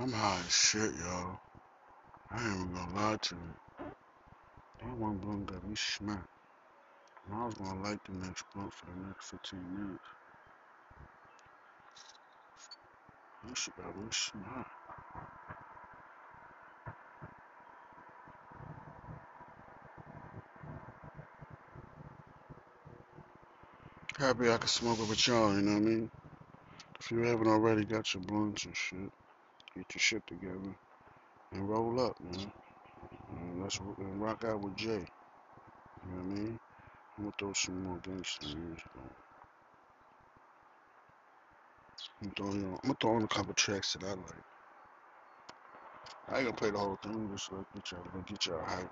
I'm 0.00 0.12
high 0.12 0.38
as 0.46 0.52
shit, 0.52 0.92
y'all. 1.00 1.38
I 2.30 2.44
ain't 2.44 2.54
even 2.56 2.74
gonna 2.74 2.96
lie 2.96 3.16
to 3.22 3.34
you. 3.34 3.86
That 4.82 4.96
one 4.98 5.18
blunt 5.18 5.46
got 5.46 5.68
me 5.68 5.74
smacked. 5.76 6.28
And 7.26 7.36
I 7.36 7.46
was 7.46 7.54
gonna 7.54 7.82
light 7.82 8.00
the 8.04 8.12
next 8.12 8.44
blunt 8.54 8.72
for 8.72 8.86
the 8.86 9.08
next 9.08 9.30
15 9.30 9.60
minutes. 9.78 10.04
That 13.46 13.58
shit 13.58 13.76
got 13.76 13.96
me 13.96 14.08
smacked. 14.10 14.85
Happy 24.18 24.50
I 24.50 24.56
can 24.56 24.66
smoke 24.66 24.98
it 24.98 25.10
with 25.10 25.28
y'all, 25.28 25.54
you 25.54 25.60
know 25.60 25.72
what 25.72 25.76
I 25.76 25.80
mean? 25.80 26.10
If 26.98 27.10
you 27.10 27.18
haven't 27.18 27.48
already 27.48 27.84
got 27.84 28.14
your 28.14 28.22
blunts 28.22 28.64
and 28.64 28.74
shit, 28.74 29.12
get 29.74 29.94
your 29.94 30.00
shit 30.00 30.26
together 30.26 30.74
and 31.52 31.68
roll 31.68 32.00
up, 32.00 32.18
man. 32.22 32.50
And 33.36 33.62
let's 33.62 33.78
and 33.78 34.22
rock 34.22 34.42
out 34.44 34.62
with 34.62 34.74
Jay. 34.74 35.04
You 36.06 36.12
know 36.12 36.16
what 36.16 36.20
I 36.20 36.34
mean? 36.34 36.58
I'm 37.18 37.24
gonna 37.24 37.34
throw 37.38 37.52
some 37.52 37.84
more 37.84 37.98
gangster 37.98 38.46
music 38.46 38.84
on. 38.96 39.10
I'm 42.22 42.30
throwing 42.30 42.64
on, 42.64 42.72
I'm 42.72 42.80
gonna 42.84 42.96
throw 42.98 43.16
on 43.16 43.22
a 43.24 43.28
couple 43.28 43.52
tracks 43.52 43.92
that 43.92 44.04
I 44.04 44.14
like. 44.14 44.44
I 46.30 46.36
ain't 46.38 46.44
gonna 46.46 46.56
play 46.56 46.70
the 46.70 46.78
whole 46.78 46.98
thing, 47.02 47.28
just 47.36 47.52
like 47.52 47.66
get 47.74 47.92
y'all 47.92 48.22
get 48.26 48.46
y'all 48.46 48.64
hype. 48.64 48.90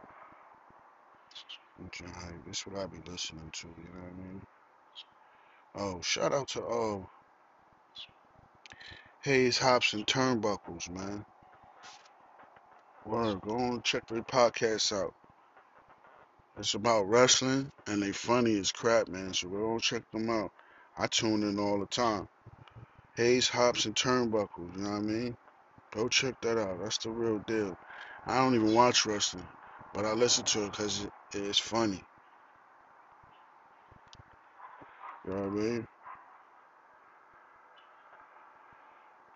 Get 1.82 2.00
y'all 2.00 2.10
hype. 2.12 2.44
This 2.46 2.66
what 2.66 2.78
I 2.78 2.86
be 2.88 2.98
listening 3.10 3.50
to, 3.50 3.68
you 3.68 3.84
know 3.84 4.02
what 4.02 4.12
I 4.12 4.28
mean? 4.28 4.42
Oh, 5.76 6.00
shout 6.02 6.32
out 6.32 6.48
to 6.48 6.64
uh 6.64 6.98
Hayes 9.22 9.58
Hops 9.58 9.92
and 9.92 10.06
Turnbuckles, 10.06 10.88
man. 10.88 11.24
Word, 13.04 13.40
go 13.40 13.56
on 13.56 13.72
and 13.74 13.84
check 13.84 14.06
their 14.06 14.22
podcast 14.22 14.92
out. 14.96 15.14
It's 16.58 16.74
about 16.74 17.08
wrestling 17.08 17.72
and 17.88 18.00
they 18.00 18.12
funny 18.12 18.56
as 18.58 18.70
crap, 18.70 19.08
man. 19.08 19.34
So 19.34 19.48
go 19.48 19.72
and 19.72 19.82
check 19.82 20.08
them 20.12 20.30
out. 20.30 20.52
I 20.96 21.08
tune 21.08 21.42
in 21.42 21.58
all 21.58 21.80
the 21.80 21.86
time. 21.86 22.28
Hayes, 23.16 23.48
Hops, 23.48 23.86
and 23.86 23.96
Turnbuckles, 23.96 24.76
you 24.76 24.82
know 24.82 24.90
what 24.90 24.96
I 24.96 25.00
mean? 25.00 25.36
Go 25.90 26.08
check 26.08 26.40
that 26.42 26.56
out. 26.56 26.80
That's 26.82 26.98
the 26.98 27.10
real 27.10 27.38
deal. 27.40 27.76
I 28.26 28.38
don't 28.38 28.54
even 28.54 28.74
watch 28.74 29.06
wrestling, 29.06 29.46
but 29.92 30.04
I 30.04 30.12
listen 30.12 30.44
to 30.44 30.64
it 30.66 30.70
because 30.70 31.04
it, 31.04 31.12
it's 31.32 31.58
funny. 31.58 32.04
You 35.26 35.34
know 35.34 35.40
what 35.42 35.46
I 35.46 35.50
mean? 35.50 35.86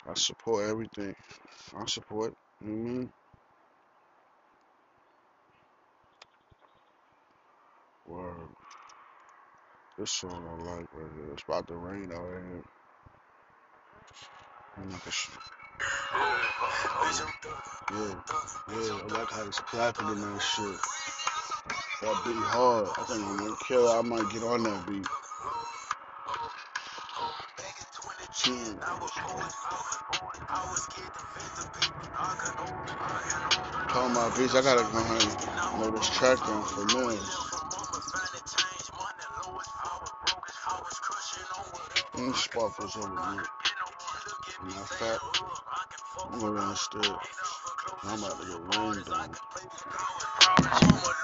I 0.08 0.14
support 0.14 0.68
everything. 0.68 1.14
I 1.76 1.86
support, 1.86 2.34
you 2.64 2.68
know 2.72 2.82
what 2.82 2.90
I 2.90 2.92
mean? 2.98 3.10
Word. 8.06 8.48
This 9.98 10.12
song 10.12 10.32
I 10.32 10.64
like 10.70 10.86
right 10.92 11.12
here. 11.16 11.32
It's 11.32 11.44
about 11.48 11.68
to 11.68 11.76
rain 11.76 12.10
out 12.12 12.26
here. 12.26 12.62
I'm 14.76 14.90
like 14.90 15.06
a 15.06 15.10
sh- 15.10 15.30
yeah, 17.92 18.14
yeah. 18.70 18.98
I 19.02 19.06
like 19.18 19.30
how 19.30 19.44
he's 19.44 19.58
clapping 19.60 20.08
and 20.08 20.22
that 20.22 20.42
shit. 20.42 20.76
That 22.02 22.22
beat 22.24 22.36
hard. 22.36 22.88
I 22.98 23.02
think 23.04 23.24
I'm 23.24 23.36
gonna 23.38 23.56
kill. 23.66 23.88
I 23.88 24.02
might 24.02 24.30
get 24.32 24.42
on 24.44 24.62
that 24.64 24.86
beat. 24.86 25.06
Hmm. 28.40 28.78
Call 33.88 34.08
my 34.10 34.32
beats. 34.38 34.54
I 34.54 34.62
gotta 34.62 34.82
go 34.92 34.98
and 34.98 35.82
lay 35.82 35.90
this 35.98 36.08
track 36.10 36.38
down 36.46 36.62
for 36.64 36.84
me. 36.84 37.18
Mm, 42.14 42.34
sparkles 42.34 42.96
over 42.96 43.08
here. 43.08 43.46
Matter 44.64 44.80
of 44.80 44.88
fact, 44.88 45.20
I'm 46.30 46.40
going 46.40 46.56
downstairs. 46.56 47.06
I'm 48.04 48.18
about 48.18 48.40
to 48.40 48.46
get 48.46 48.78
rained 48.78 49.08
on. 49.08 49.47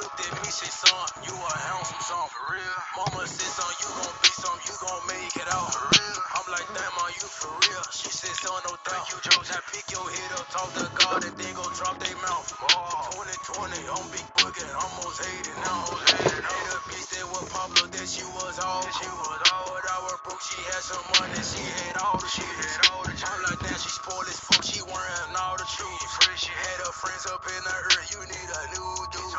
Looked 0.05 0.21
at 0.21 0.37
me, 0.45 0.51
said, 0.53 0.69
son, 0.69 1.09
you 1.25 1.33
a 1.33 1.53
handsome 1.65 2.05
son, 2.05 2.29
for 2.29 2.45
real. 2.53 2.77
Mama 3.01 3.25
said, 3.25 3.49
son, 3.57 3.73
you 3.81 3.89
gon' 3.97 4.17
be 4.21 4.31
some, 4.37 4.61
you 4.69 4.75
gon' 4.85 5.03
make 5.09 5.33
it 5.33 5.49
out, 5.49 5.69
for 5.73 5.81
real. 5.81 6.21
I'm 6.37 6.49
like, 6.53 6.69
damn, 6.77 6.97
are 7.01 7.15
you 7.17 7.25
for 7.25 7.49
real? 7.49 7.85
She 7.89 8.13
said, 8.13 8.37
son, 8.37 8.61
no 8.69 8.77
doubt. 8.85 9.09
You 9.09 9.19
jokes, 9.25 9.49
I 9.51 9.65
pick 9.73 9.89
your 9.89 10.05
head 10.05 10.33
up, 10.37 10.45
talk 10.53 10.69
to 10.77 10.87
God, 11.01 11.25
and 11.25 11.35
then 11.41 11.53
go 11.57 11.65
drop 11.81 11.97
their 12.05 12.15
mouth. 12.21 12.47
Oh, 12.77 13.17
2020, 13.17 13.81
I'm 13.89 14.07
big 14.13 14.29
booking, 14.37 14.69
almost 14.77 15.25
80 15.25 15.57
now. 15.65 15.89
Hate 15.89 16.45
a 16.77 16.81
bitch 16.93 17.09
that 17.17 17.27
was 17.33 17.45
Pablo, 17.49 17.89
that 17.89 18.07
she 18.07 18.25
was 18.29 18.61
all 18.61 18.85
she 18.93 19.09
was 19.09 19.41
all. 19.57 19.64
Was 20.03 20.19
broke, 20.27 20.43
she 20.43 20.59
had 20.67 20.83
some 20.83 21.05
money, 21.15 21.39
she 21.45 21.63
had 21.63 21.97
all 22.03 22.19
the 22.19 22.27
shit. 22.27 22.47
Had 22.49 22.83
all 22.91 23.05
the 23.07 23.15
I'm 23.31 23.41
like, 23.47 23.61
damn, 23.63 23.79
she 23.79 23.91
spoiled 23.91 24.27
as 24.27 24.41
fuck, 24.41 24.63
she 24.65 24.83
wearing 24.83 25.33
all 25.39 25.57
the 25.59 25.67
shoes. 25.69 26.01
She 26.41 26.51
had 26.51 26.79
her 26.83 26.95
friends 26.95 27.27
up 27.31 27.45
in 27.47 27.63
the 27.63 27.77
earth, 27.95 28.09
you 28.11 28.21
need 28.27 28.51
a 28.51 28.63
new 28.75 28.91
dude. 29.15 29.35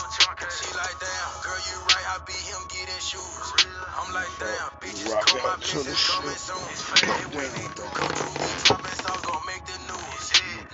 She 0.55 0.69
like, 0.77 0.97
damn, 1.01 1.31
girl, 1.43 1.59
you 1.71 1.77
right, 1.83 2.07
I 2.13 2.17
be 2.25 2.37
him 2.37 2.63
getting 2.71 3.01
shoes. 3.03 3.47
I'm 3.99 4.13
like, 4.15 4.31
damn, 4.39 4.71
bitches 4.79 5.11
Rock 5.11 5.25
come, 5.27 5.43
my 5.43 5.55
out 5.55 5.61
to 5.61 5.77
the 5.83 5.95
blessings 5.95 6.03
coming 6.07 6.37
shit. 6.37 6.39
soon. 6.39 6.67
Hey, 7.11 7.25
when 7.35 7.49
they 7.55 7.67
do 7.75 7.85
come 7.91 8.11
through, 8.15 8.35
these 8.39 8.55
dropping 8.63 8.97
songs 8.97 9.21
gon' 9.25 9.43
make 9.47 9.65
the 9.65 9.77
news. 9.89 10.23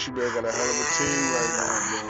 Gucci 0.00 0.16
Bag 0.16 0.32
got 0.32 0.48
a 0.48 0.52
hell 0.56 0.64
of 0.64 0.80
a 0.80 0.86
team 0.96 1.28
right 1.28 1.52
now, 1.60 1.76
bro. 1.76 2.00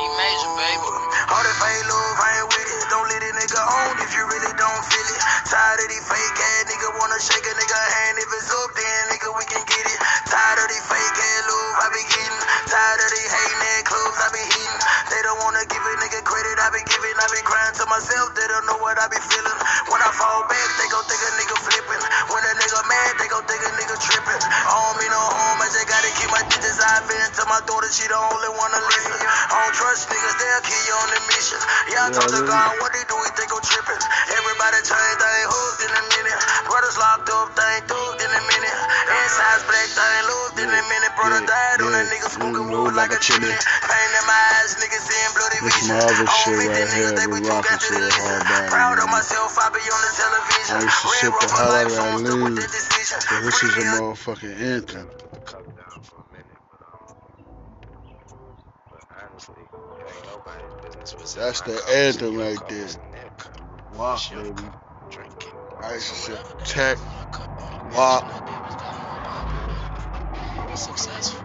He 0.00 0.04
major, 0.16 0.52
baby. 0.56 0.88
All 1.28 1.44
that 1.44 1.56
fake 1.60 1.84
love, 1.84 2.16
I 2.24 2.28
ain't 2.40 2.48
with 2.48 2.72
it. 2.72 2.88
Don't 2.88 3.04
let 3.04 3.20
a 3.20 3.30
nigga 3.36 3.60
on 3.60 4.00
if 4.00 4.16
you 4.16 4.24
really 4.24 4.48
don't 4.56 4.84
feel 4.88 5.08
it. 5.12 5.20
Tired 5.44 5.80
of 5.84 5.88
these 5.92 6.08
fake 6.08 6.40
ass 6.40 6.72
nigga 6.72 6.88
wanna 6.96 7.20
shake 7.20 7.44
a 7.44 7.52
nigga 7.52 7.80
hand. 8.00 8.16
If 8.16 8.32
it's 8.32 8.48
up, 8.48 8.70
then 8.72 9.00
nigga 9.12 9.28
we 9.28 9.44
can 9.44 9.60
get 9.60 9.84
it. 9.92 9.98
Tired 10.24 10.64
of 10.64 10.68
these 10.72 10.86
fake 10.88 11.18
ass 11.20 11.44
love, 11.52 11.84
I 11.84 11.86
be 11.92 12.00
getting. 12.16 12.40
Tired 12.72 13.00
of 13.04 13.10
these 13.12 13.28
hating 13.28 13.60
ass 13.60 13.84
clubs, 13.92 14.16
I 14.16 14.28
be 14.32 14.44
hitting. 14.48 14.80
They 15.12 15.20
don't 15.20 15.40
wanna 15.44 15.68
give 15.68 15.84
a 15.84 15.92
nigga 16.00 16.20
credit, 16.24 16.56
I 16.64 16.68
be 16.72 16.80
giving. 16.88 17.16
I 17.20 17.28
be 17.28 17.44
crying 17.44 17.76
to 17.76 17.84
myself, 17.92 18.32
they 18.40 18.48
don't 18.48 18.64
know 18.72 18.80
what 18.80 18.96
I 18.96 19.12
be 19.12 19.20
feeling. 19.20 19.58
When 19.92 20.00
I 20.00 20.08
fall 20.16 20.48
back, 20.48 20.68
they 20.80 20.88
gon' 20.88 21.04
think 21.12 21.20
a 21.28 21.30
nigga 21.36 21.56
mad, 22.92 23.12
they 23.16 23.28
gon' 23.32 23.44
think 23.48 23.62
a 23.64 23.70
nigga 23.80 23.96
tripping. 24.04 24.42
I 24.44 24.72
don't 24.76 24.96
mean 25.00 25.12
no 25.12 25.22
harm, 25.24 25.58
I 25.64 25.68
just 25.72 25.88
gotta 25.88 26.10
keep 26.20 26.30
my 26.32 26.44
digits 26.52 26.80
I've 26.80 27.06
been 27.08 27.28
to 27.40 27.44
my 27.48 27.60
daughter, 27.64 27.88
she 27.92 28.04
the 28.08 28.18
only 28.18 28.52
one 28.52 28.70
to 28.76 28.80
listen. 28.84 29.16
I 29.16 29.54
don't 29.64 29.76
trust 29.76 30.12
niggas, 30.12 30.36
they'll 30.36 30.64
kill 30.68 30.84
you 30.84 30.96
on 31.00 31.08
the 31.16 31.20
mission. 31.32 31.60
Yeah, 31.92 32.06
I 32.06 32.08
talk 32.12 32.28
to 32.28 32.42
God, 32.44 32.68
what 32.84 32.92
they 32.92 33.04
do, 33.08 33.16
he 33.16 33.30
think 33.38 33.50
I'm 33.52 33.64
tripping. 33.64 34.02
Everybody 34.36 34.78
change, 34.84 35.16
they 35.18 35.32
ain't 35.40 35.50
hooked 35.50 35.81
a 40.82 40.86
minute. 40.90 41.12
Brother 41.14 41.40
Yeah, 41.40 41.46
died 41.46 41.80
on 41.86 41.92
that 41.94 42.06
yeah. 42.06 42.10
nigga 42.10 42.28
smoking 42.34 42.66
roll 42.74 42.90
wood 42.90 42.98
like 42.98 43.14
a 43.14 43.20
chimney. 43.22 43.54
Pain 43.86 44.10
in 44.18 44.24
my 44.26 44.42
eyes, 44.58 44.74
niggas 44.82 45.04
seeing 45.06 45.32
bloody 45.38 45.60
This 45.60 45.80
vision. 45.80 45.82
my 45.82 45.98
other 45.98 46.26
I 46.26 46.32
don't 46.34 46.52
shit 46.52 46.58
beat 46.58 46.72
right 46.72 46.76
them 46.76 46.90
here. 46.90 47.12
niggas, 47.12 47.14
they 47.16 47.28
Been 47.30 47.38
be 47.38 47.42
too 47.42 47.48
rocking 47.48 47.78
to 47.78 47.88
to 47.88 47.94
the 48.02 48.10
it 48.10 48.14
hard 48.14 48.46
body, 48.48 48.74
Proud 48.74 48.98
of 48.98 49.08
myself, 49.14 49.54
I 49.58 49.70
be 49.70 49.80
on 49.80 50.02
the 50.02 50.12
television. 50.18 50.76
I 50.76 50.82
used 50.84 51.02
to 51.02 51.08
Red 51.08 51.32
the 51.40 51.48
hell 51.48 51.72
out 51.72 51.86
of 51.86 51.92
that 51.94 52.14
stuck 52.18 52.40
lean. 52.40 52.56
that 52.56 52.70
this 53.30 53.62
is 53.64 53.76
a 53.78 53.84
motherfucking 53.84 54.56
anthem. 54.56 55.10
cup 55.44 55.66
down 55.76 56.00
for 56.02 56.20
a 56.22 56.28
minute, 56.32 56.60
but 56.68 56.80
but 58.90 59.04
honestly, 59.24 59.64
it 59.98 60.06
ain't 60.08 60.26
nobody's 60.26 60.74
business 60.82 61.14
what's 61.14 61.36
in 61.36 61.46
That's 61.46 61.62
the 61.62 61.80
cup, 61.80 61.96
what's 62.00 62.16
in 62.18 62.26
anthem 62.26 62.32
your 62.32 62.46
right 62.46 62.58
there. 62.68 62.84
what's 62.84 62.96
in 62.96 63.10
their 63.12 63.30
cup. 63.38 63.62
Wow, 63.90 64.22
baby. 64.34 64.54
cup. 64.56 64.80
Drink 65.10 65.36
it. 65.46 65.56
I 65.82 65.94
used 65.94 66.08
to 66.10 66.14
So 66.14 66.16
sip 66.16 66.40
whatever 66.40 66.60
Tech, 66.64 66.98
in 66.98 67.10
your 67.12 67.26
cup, 67.32 67.52
only 67.60 67.80
Wop. 67.92 68.26
Popular, 70.72 70.76
more 70.76 70.76
successful, 70.76 71.44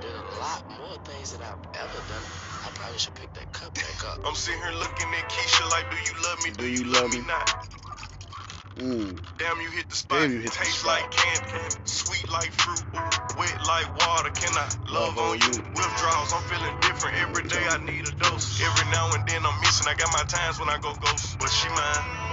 did 0.00 0.10
a 0.14 0.38
lot 0.38 0.62
more 0.78 0.96
things 1.04 1.32
that 1.32 1.40
I've 1.42 1.58
ever 1.74 2.00
done. 2.08 2.22
I 2.66 2.70
probably 2.74 2.98
should 2.98 3.14
pick 3.14 3.32
that 3.34 3.52
cup 3.52 3.74
back 3.74 4.04
up. 4.06 4.18
I'm 4.26 4.34
sitting 4.34 4.60
here 4.60 4.72
looking 4.78 5.08
at 5.18 5.28
Keisha 5.28 5.70
like, 5.70 5.90
do 5.90 5.96
you 5.98 6.14
love 6.22 6.38
me? 6.44 6.50
Do 6.50 6.66
you 6.66 6.84
love 6.92 7.10
me? 7.12 7.20
not? 7.26 7.50
Ooh. 8.82 9.18
Damn, 9.38 9.60
you 9.60 9.70
hit 9.70 9.88
the 9.88 9.96
spot. 9.96 10.20
Damn, 10.20 10.32
you 10.32 10.38
hit 10.38 10.50
the 10.52 10.58
Taste 10.58 10.80
spot. 10.80 10.98
like 11.00 11.10
candy, 11.10 11.76
sweet 11.84 12.26
like 12.32 12.50
fruit, 12.52 12.82
ooh, 12.96 13.38
wet 13.38 13.58
like 13.66 13.88
water. 14.02 14.30
Can 14.34 14.50
I 14.54 14.66
love, 14.90 15.14
Love 15.14 15.18
on 15.18 15.30
on 15.30 15.38
you? 15.38 15.52
you. 15.54 15.64
Withdrawals, 15.74 16.32
I'm 16.34 16.42
feeling 16.50 16.74
different. 16.82 17.14
Every 17.22 17.44
day 17.46 17.62
I 17.70 17.78
need 17.86 18.02
a 18.08 18.12
dose. 18.18 18.60
Every 18.62 18.90
now 18.90 19.14
and 19.14 19.22
then 19.28 19.46
I'm 19.46 19.60
missing. 19.62 19.86
I 19.88 19.94
got 19.94 20.10
my 20.12 20.24
times 20.26 20.58
when 20.58 20.68
I 20.70 20.78
go 20.82 20.94
ghost, 21.02 21.38
but 21.38 21.50
she 21.50 21.68
mine. 21.70 22.23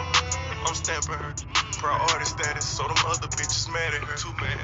I'm 0.67 0.75
stamping 0.75 1.15
her. 1.19 1.33
Priority 1.81 2.25
status, 2.25 2.65
so 2.65 2.85
them 2.87 2.97
other 3.09 3.27
bitches 3.33 3.67
mad 3.73 3.93
at 3.95 4.03
her. 4.05 4.15
Too 4.17 4.33
mad. 4.37 4.57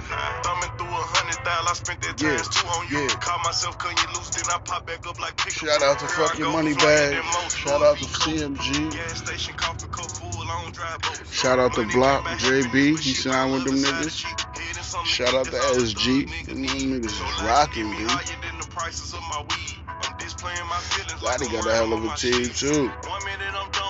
Thumbing 0.45 0.69
through 0.77 0.93
a 0.93 1.05
hundred 1.17 1.39
thousand, 1.41 1.67
I 1.69 1.73
spent 1.73 1.99
that 2.05 2.15
Yeah, 2.21 2.38
times 2.38 2.49
two 2.53 2.67
on 2.67 2.83
you. 2.91 2.99
yeah. 3.10 3.17
Caught 3.19 3.41
myself 3.43 3.77
cutting 3.77 3.97
you 3.97 4.10
loose, 4.17 4.29
then 4.31 4.45
I 4.53 4.60
pop 4.65 4.86
back 4.86 5.01
up 5.07 5.19
like 5.19 5.36
pick 5.38 5.53
Shout 5.53 5.81
out 5.81 5.99
to 5.99 6.07
fucking 6.07 6.45
Money 6.45 6.73
Bag. 6.75 7.17
Shout 7.49 7.81
out 7.81 7.97
to 7.97 8.05
CMG. 8.05 8.91
Gas 8.93 9.17
station, 9.25 9.55
coffee 9.57 9.88
cup 9.91 10.12
full, 10.12 10.29
on 10.45 10.71
dry 10.71 10.97
boat. 11.01 11.21
Shout 11.31 11.60
out 11.60 11.73
to 11.73 11.86
Block, 11.88 12.23
JB, 12.25 12.99
he 12.99 13.13
signed 13.13 13.53
with 13.53 13.65
them 13.65 13.75
niggas. 13.75 13.81
inside 13.81 14.05
the 14.05 14.12
cheek. 14.12 14.39
Head 14.57 14.77
in 14.77 14.83
something 14.83 15.10
Shout 15.10 15.33
out 15.33 15.45
to 15.45 15.57
SG. 15.81 16.45
Them 16.45 16.63
niggas 16.65 17.05
is 17.05 17.19
rocking, 17.43 17.89
me 17.89 17.97
dude. 17.97 18.10
higher 18.12 18.38
than 18.45 18.60
the 18.60 18.67
prices 18.69 19.13
of 19.13 19.21
my 19.31 19.41
weed. 19.49 19.77
I'm 19.88 20.17
displaying 20.19 20.67
my 20.69 20.77
feelings 20.93 21.21
like 21.23 21.39
Lottie 21.41 21.51
got 21.53 21.67
a 21.67 21.73
hell 21.75 21.93
of 21.93 22.03
a 22.05 22.15
team 22.15 22.49
too. 22.53 22.88
One 23.10 23.23
minute 23.25 23.53
I'm 23.53 23.69
done 23.71 23.71
with 23.71 23.71
you, 23.71 23.73
the 23.73 23.87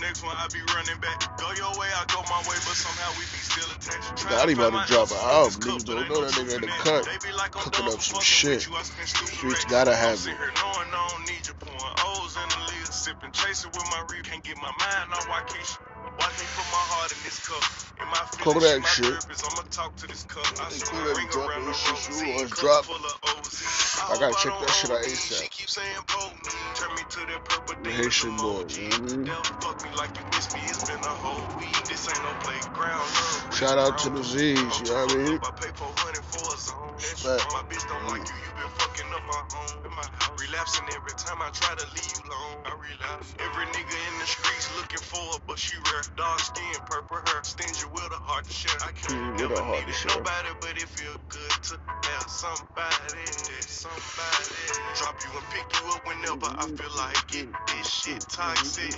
next 0.00 0.24
one 0.24 0.36
I 0.36 0.48
be 0.48 0.60
running 0.72 0.98
back. 1.00 1.20
Go 1.36 1.52
your 1.52 1.72
way, 1.76 1.88
I 1.92 2.04
go 2.08 2.24
my 2.26 2.40
way, 2.48 2.56
but 2.64 2.76
somehow 2.76 3.12
we 3.20 3.24
be 3.28 3.40
still 3.44 3.68
attached. 3.76 4.24
Lottie 4.32 4.54
find 4.56 4.74
about 4.74 4.86
to 4.88 4.92
drop 4.92 5.10
an 5.12 5.20
album. 5.20 5.60
Niggas 5.60 5.84
don't 5.84 6.08
know 6.08 6.24
that 6.24 6.34
nigga 6.34 6.54
in 6.56 6.60
the 6.62 6.72
cut. 6.80 7.04
They 7.04 7.18
be 7.20 7.32
like 7.36 7.54
I'm 7.56 7.62
Cooking 7.62 7.86
up 7.86 8.00
some 8.00 8.20
shit. 8.20 8.64
with 8.64 8.68
you, 8.68 8.74
I 8.76 8.82
spend 8.82 9.08
stupid 9.08 9.34
Streets 9.34 9.64
gotta 9.66 9.94
have 9.94 10.18
it. 10.18 10.32
here 10.32 10.52
knowing 10.56 10.90
don't 10.90 11.20
need 11.28 11.44
you, 11.44 11.54
pouring 11.60 11.96
O's 12.16 12.34
in 12.36 12.48
the 12.48 12.60
lid, 12.72 12.88
sipping, 12.92 13.32
chasing 13.32 13.70
with 13.70 13.86
my 13.92 14.00
reef. 14.10 14.24
Can't 14.24 14.42
get 14.42 14.56
my 14.56 14.72
mind 14.80 15.12
on 15.12 15.22
Wockesha. 15.28 15.89
Watch 16.20 16.36
me 16.40 16.46
put 16.52 16.68
my 16.68 16.84
heart 16.92 17.12
in 17.12 17.20
this 17.24 17.40
cup. 17.48 17.64
In 18.00 18.08
my 18.12 18.22
feelings, 18.36 18.44
Kodak 18.44 18.86
shit. 18.86 19.16
I'ma 19.48 19.62
talk 19.70 19.96
to 19.96 20.06
this 20.06 20.24
cup. 20.24 20.44
I 20.60 20.68
swear, 20.70 21.16
Kodak 21.16 21.16
ring 21.16 21.32
around 21.48 21.64
the 21.64 21.72
this 21.72 21.80
shit 21.80 21.96
rosy. 21.96 22.12
soon 22.12 22.28
or 22.36 22.48
Cup 22.48 22.58
drop? 22.60 22.84
full 22.84 22.96
of 23.00 23.16
OZ. 23.40 23.56
I 24.04 24.14
gotta 24.20 24.36
check 24.36 24.54
that 24.60 24.70
shit 24.70 24.90
out. 24.92 25.02
ASAP. 25.04 25.42
She 25.42 25.48
keeps 25.48 25.74
saying 25.74 26.04
potent. 26.06 26.54
Turn 26.76 26.92
me 26.94 27.02
to 27.08 27.20
that 27.32 27.42
purple 27.44 27.74
demon 27.82 27.98
Haitian 28.04 28.36
boy, 28.36 28.64
emoji. 28.64 28.84
you 28.84 28.88
know 28.90 29.00
what 29.00 29.12
I 29.12 29.16
mean? 29.16 29.60
Fuck 29.64 29.78
me 29.84 29.90
like 29.96 30.12
you 30.16 30.24
miss 30.36 30.52
me. 30.54 30.60
It's 30.64 30.84
been 30.84 31.00
a 31.00 31.16
whole 31.24 31.58
week. 31.58 31.76
This 31.88 32.08
ain't 32.08 32.22
no 32.22 32.32
playground. 32.44 33.08
Shout 33.54 33.78
out 33.78 33.98
to 33.98 34.10
the 34.10 34.22
Z's, 34.22 34.60
you 34.60 34.86
know 34.92 35.06
what 35.06 35.12
I 35.12 35.16
mean? 35.16 35.40
I 37.00 37.14
pay 37.14 37.16
400 37.16 37.16
for 37.16 37.34
a 37.34 37.40
zone. 37.40 37.40
That 37.40 37.40
shit 37.40 37.40
But- 37.40 37.52
my 37.52 37.62
bitch 37.68 37.86
don't 37.88 38.06
like 38.08 38.28
you. 38.28 38.36
You 38.36 38.52
been 38.60 38.70
fucking 38.78 39.10
up 39.14 39.24
my 39.26 39.42
home. 39.56 39.84
In 39.86 39.92
my 39.96 40.08
house. 40.20 40.40
Relapsing 40.40 40.88
every 40.94 41.14
time 41.16 41.40
I 41.42 41.50
try 41.50 41.74
to 41.74 41.86
leave 41.96 42.12
you 42.16 42.22
alone. 42.28 42.58
I 42.66 42.72
relapse. 42.76 43.34
Every 43.40 43.66
nigga 43.66 43.96
in 44.08 44.14
the 44.20 44.26
streets 44.26 44.68
looking 44.76 45.00
for 45.00 45.20
her, 45.32 45.40
but 45.46 45.58
she 45.58 45.76
rare. 45.92 46.02
Dark 46.16 46.40
skin, 46.40 46.76
purple 46.86 47.18
hair. 47.26 47.40
Stingy 47.44 47.86
with 47.92 48.12
a 48.12 48.20
heart 48.28 48.44
to 48.46 48.52
share. 48.52 48.78
I 48.82 48.92
can't 48.92 49.14
mm, 49.14 49.34
a 49.34 49.42
never 49.42 49.62
heart 49.62 49.80
to 49.80 49.86
needed 49.86 49.96
share. 49.96 50.16
nobody, 50.16 50.50
but 50.60 50.76
it 50.76 50.88
feel 50.88 51.16
good 51.28 51.52
to 51.72 51.74
have 52.10 52.28
somebody. 52.28 53.26
Somebody. 53.64 54.54
Drop 55.00 55.16
you 55.24 55.30
and 55.38 55.48
pick 55.50 55.68
you 55.80 55.84
up 55.92 56.02
whenever 56.06 56.46
I 56.52 56.66
mm-hmm. 56.68 56.76
feel 56.76 56.94
like 56.96 57.34
it. 57.34 57.48
This 57.68 57.88
shit 57.88 58.20
mm-hmm. 58.20 58.42
toxic. 58.42 58.94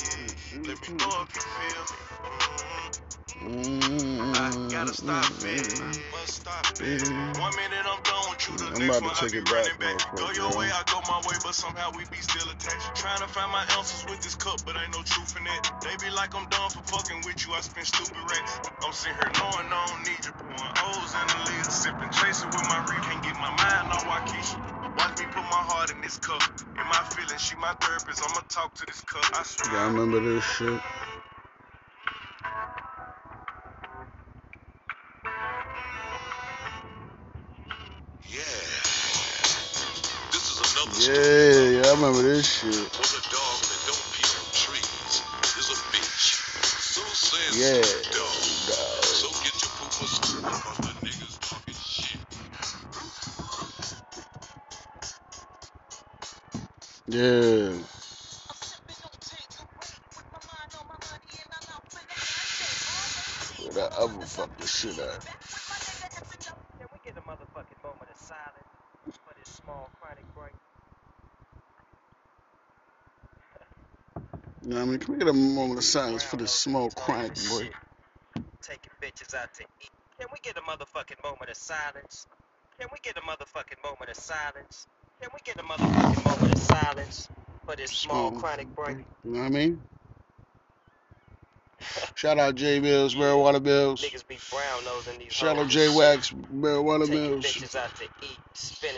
Let 0.67 0.79
me 0.89 0.95
know 0.99 1.15
if 1.23 1.31
you 1.37 1.43
feel 1.43 1.83
me. 1.87 2.01
Mm-hmm. 2.27 3.22
Mm, 3.41 4.35
I 4.37 4.51
gotta 4.69 4.93
stop 4.93 5.25
it. 5.47 5.79
Must 6.13 6.35
stop 6.43 6.67
it. 6.83 7.01
One 7.41 7.55
minute 7.57 7.87
I'm 7.87 8.03
done 8.03 8.27
with 8.35 8.43
you, 8.51 8.59
the 8.59 8.69
I'm 8.75 8.83
next 8.83 8.99
about 8.99 9.15
to 9.17 9.25
take 9.31 9.37
it 9.39 9.47
back 9.47 9.79
back. 9.79 9.97
Go 10.19 10.27
your 10.35 10.51
yo. 10.51 10.59
way, 10.59 10.69
I 10.75 10.83
go 10.91 10.99
my 11.07 11.23
way, 11.31 11.39
but 11.47 11.55
somehow 11.55 11.95
we 11.95 12.05
be 12.11 12.19
still 12.19 12.45
attached. 12.51 12.99
Trying 12.99 13.23
to 13.23 13.31
find 13.31 13.49
my 13.55 13.63
answers 13.79 14.05
with 14.11 14.21
this 14.27 14.35
cup, 14.37 14.59
but 14.67 14.75
ain't 14.77 14.91
no 14.93 15.01
truth 15.07 15.33
in 15.39 15.47
it. 15.47 15.63
They 15.87 15.95
be 16.03 16.11
like 16.13 16.35
I'm 16.35 16.51
done 16.51 16.71
for 16.75 16.83
fucking 16.91 17.23
with 17.25 17.39
you, 17.47 17.55
I 17.55 17.63
spend 17.63 17.87
stupid 17.87 18.19
racks. 18.27 18.61
I'm 18.83 18.93
sitting 18.93 19.17
here 19.17 19.31
knowing 19.39 19.71
I 19.71 19.81
don't 19.95 20.03
need 20.05 20.23
you, 20.27 20.35
pouring 20.43 20.75
O's 20.93 21.15
in 21.15 21.27
the 21.31 21.39
lid, 21.47 21.65
sipping, 21.71 22.11
chasing 22.11 22.51
with 22.51 22.67
my 22.67 22.81
reef. 22.91 23.01
Can't 23.07 23.23
get 23.23 23.39
my 23.39 23.53
mind 23.55 23.87
on 23.95 24.03
Wockesha. 24.11 24.59
Watch 24.99 25.15
me 25.23 25.27
put 25.31 25.47
my 25.47 25.63
heart 25.71 25.95
in 25.95 26.03
this 26.03 26.19
cup. 26.19 26.43
In 26.83 26.87
my 26.91 27.03
feelings, 27.15 27.41
she 27.41 27.55
my 27.57 27.73
therapist. 27.81 28.21
I'ma 28.27 28.43
talk 28.51 28.75
to 28.77 28.85
this 28.91 29.01
cup. 29.07 29.25
I 29.39 29.43
swear. 29.47 29.73
Y'all 29.79 29.91
remember 29.95 30.21
this 30.21 30.45
shit? 30.45 30.83
Yeah, 41.03 41.15
yeah, 41.15 41.83
I 41.89 41.95
remember 41.97 42.23
this 42.23 42.47
shit. 42.47 42.71
Was 42.71 43.15
a 43.15 43.23
dog 43.31 43.59
that 43.67 43.83
don't 43.91 44.07
pee 44.15 44.23
on 44.39 44.47
trees. 44.55 45.23
Is 45.59 45.71
a 45.71 45.79
bitch. 45.91 46.31
So 46.95 47.03
says 47.03 47.59
Yeah, 47.59 47.83
Snoop 47.83 48.15
Dogg. 48.15 48.71
dog. 48.71 49.05
So 49.05 49.29
get 49.43 49.55
your 49.63 49.73
pooper 49.83 50.07
about 50.47 50.77
the 50.83 51.09
niggas 51.09 51.39
talking 51.43 51.75
shit. 51.75 52.21
Yeah. 57.09 57.83
Where 63.65 63.75
that 63.75 63.93
other 63.99 64.27
fucking 64.27 64.67
shit 64.67 64.99
at? 65.01 65.27
Can 66.79 66.89
we 66.93 66.99
get 67.05 67.17
a 67.19 67.23
motherfucking 67.23 67.83
moment 67.83 68.11
of 68.11 68.19
silence 68.19 68.71
for 69.25 69.35
this 69.39 69.49
small 69.51 69.91
chronic 70.01 70.27
break? 70.37 70.55
You 74.83 74.87
know 74.89 74.95
what 74.95 75.07
I 75.07 75.07
mean? 75.07 75.07
Can 75.07 75.15
we 75.15 75.19
get 75.21 75.29
a 75.29 75.33
moment 75.33 75.79
of 75.79 75.85
silence 75.85 76.25
for 76.25 76.37
this 76.39 76.51
small 76.51 76.91
crank 76.91 77.35
boy? 77.51 77.71
Taking 78.63 78.91
bitches 79.01 79.33
out 79.33 79.55
to 79.55 79.63
eat. 79.81 79.91
Can 80.19 80.27
we 80.33 80.39
get 80.43 80.57
a 80.57 80.61
motherfucking 80.63 81.23
moment 81.23 81.51
of 81.51 81.57
silence? 81.57 82.27
Can 82.81 82.89
we 82.93 82.99
get 83.01 83.17
a 83.17 83.21
motherfucking 83.21 83.81
moment 83.85 84.11
of 84.11 84.17
silence? 84.17 84.89
Can 85.21 85.31
we 85.33 85.41
get 85.45 85.57
a 85.61 85.63
motherfucking 85.63 86.25
moment 86.25 86.55
of 86.55 86.59
silence 86.59 87.29
for 87.65 87.77
this 87.77 87.93
small 87.93 88.31
Small, 88.31 88.41
chronic 88.41 88.75
break? 88.75 88.99
you 89.25 89.31
know 89.31 89.39
what 89.41 89.47
I 89.47 89.51
mean? 89.51 89.83
Shout 92.15 92.39
out 92.39 92.55
J 92.55 92.81
Mills, 92.81 93.15
marijuana 93.15 93.63
bills. 93.63 94.03
Niggas 94.03 94.27
be 94.27 94.39
brown 94.51 94.85
nosing 94.85 95.19
these 95.19 95.33
Shout 95.33 95.59
out 95.59 95.69
J 95.69 95.95
Wax, 95.97 96.31
marijuana 96.53 97.07
Taking 97.07 97.69
eat, 98.23 98.39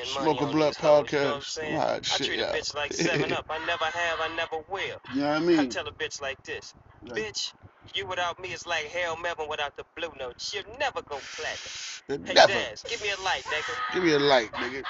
Smoke 0.04 0.40
a 0.40 0.46
Blunt 0.46 0.76
hoes, 0.76 1.12
you 1.12 1.18
know 1.18 1.24
what 1.24 1.34
I'm 1.34 1.40
podcast. 1.40 1.44
saying? 1.44 1.78
I 1.78 1.98
treat 2.00 2.38
yeah. 2.38 2.50
a 2.50 2.56
bitch 2.56 2.74
like 2.74 2.92
7 2.94 3.32
Up. 3.32 3.46
I 3.48 3.58
never 3.66 3.84
have, 3.84 4.20
I 4.20 4.36
never 4.36 4.56
will. 4.70 4.80
You 5.14 5.20
know 5.20 5.28
what 5.28 5.36
I 5.36 5.38
mean? 5.40 5.58
I 5.60 5.66
tell 5.66 5.86
a 5.86 5.92
bitch 5.92 6.20
like 6.20 6.42
this, 6.44 6.74
Like, 7.06 7.22
bitch, 7.22 7.52
you 7.94 8.06
without 8.06 8.40
me 8.40 8.52
is 8.52 8.66
like 8.66 8.84
Harold 8.86 9.20
Melvin 9.22 9.46
without 9.48 9.76
the 9.76 9.84
blue 9.96 10.10
notes. 10.18 10.54
You'll 10.54 10.78
never 10.78 11.02
go 11.02 11.18
platinum. 11.36 12.26
Hey 12.26 12.34
never. 12.34 12.52
Daz, 12.52 12.82
give 12.88 13.02
me 13.02 13.10
a 13.10 13.22
light, 13.22 13.44
nigga. 13.44 13.94
Give 13.94 14.04
me 14.04 14.12
a 14.12 14.18
light, 14.18 14.52
nigga. 14.52 14.82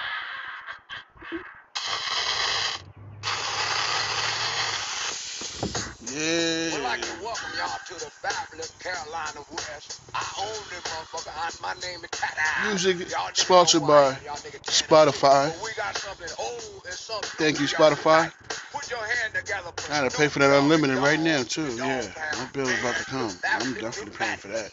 We'd 6.14 6.78
like 6.84 7.00
to 7.00 7.24
welcome 7.24 7.50
y'all 7.58 7.76
to 7.88 7.94
the 7.94 8.08
fabulous 8.08 8.70
Carolina 8.78 9.40
West. 9.50 10.00
I 10.14 10.24
own 10.38 10.46
this 10.70 10.80
motherfucker. 10.84 11.32
I, 11.34 11.50
my 11.60 11.74
name 11.80 12.04
is 12.04 12.10
Tada. 12.10 12.68
Music 12.68 13.08
sponsored 13.32 13.80
know 13.80 13.86
who 13.88 13.92
I 13.94 14.12
by 14.12 14.18
am. 14.18 14.24
Y'all 14.24 14.34
niggas 14.36 14.52
can't 14.52 14.64
Spotify. 14.64 15.50
But 15.50 15.64
we 15.64 15.70
got 15.76 15.98
something 15.98 16.28
old 16.38 16.82
and 16.86 16.94
something 16.94 17.30
Thank 17.36 17.58
you, 17.58 17.66
Spotify. 17.66 18.32
Put 18.72 18.90
your 18.90 19.00
hand 19.00 19.34
together 19.34 19.70
I 19.90 20.02
gotta 20.02 20.16
pay 20.16 20.28
for 20.28 20.38
that 20.38 20.56
unlimited 20.56 20.98
right 20.98 21.18
now 21.18 21.42
too. 21.42 21.74
Yeah, 21.74 22.06
my 22.38 22.46
bill's 22.52 22.78
about 22.78 22.94
to 22.94 23.04
come. 23.06 23.32
I'm 23.50 23.74
definitely 23.74 24.16
paying 24.16 24.36
for 24.36 24.48
that. 24.48 24.70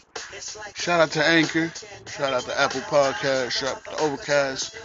Shout 0.76 1.00
out 1.00 1.10
to 1.12 1.26
Anchor. 1.26 1.72
Shout 2.06 2.32
out 2.32 2.42
to 2.42 2.60
Apple 2.60 2.82
Podcast. 2.82 3.50
Shout 3.50 3.76
out 3.76 3.84
to 3.86 4.04
Overcast. 4.04 4.78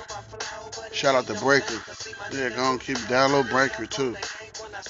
Shout 0.92 1.14
out 1.14 1.28
to 1.28 1.36
Breaker. 1.36 1.80
Yeah, 2.32 2.50
go 2.50 2.64
on 2.64 2.80
keep 2.80 2.98
download 2.98 3.48
Breaker 3.52 3.86
too. 3.86 4.16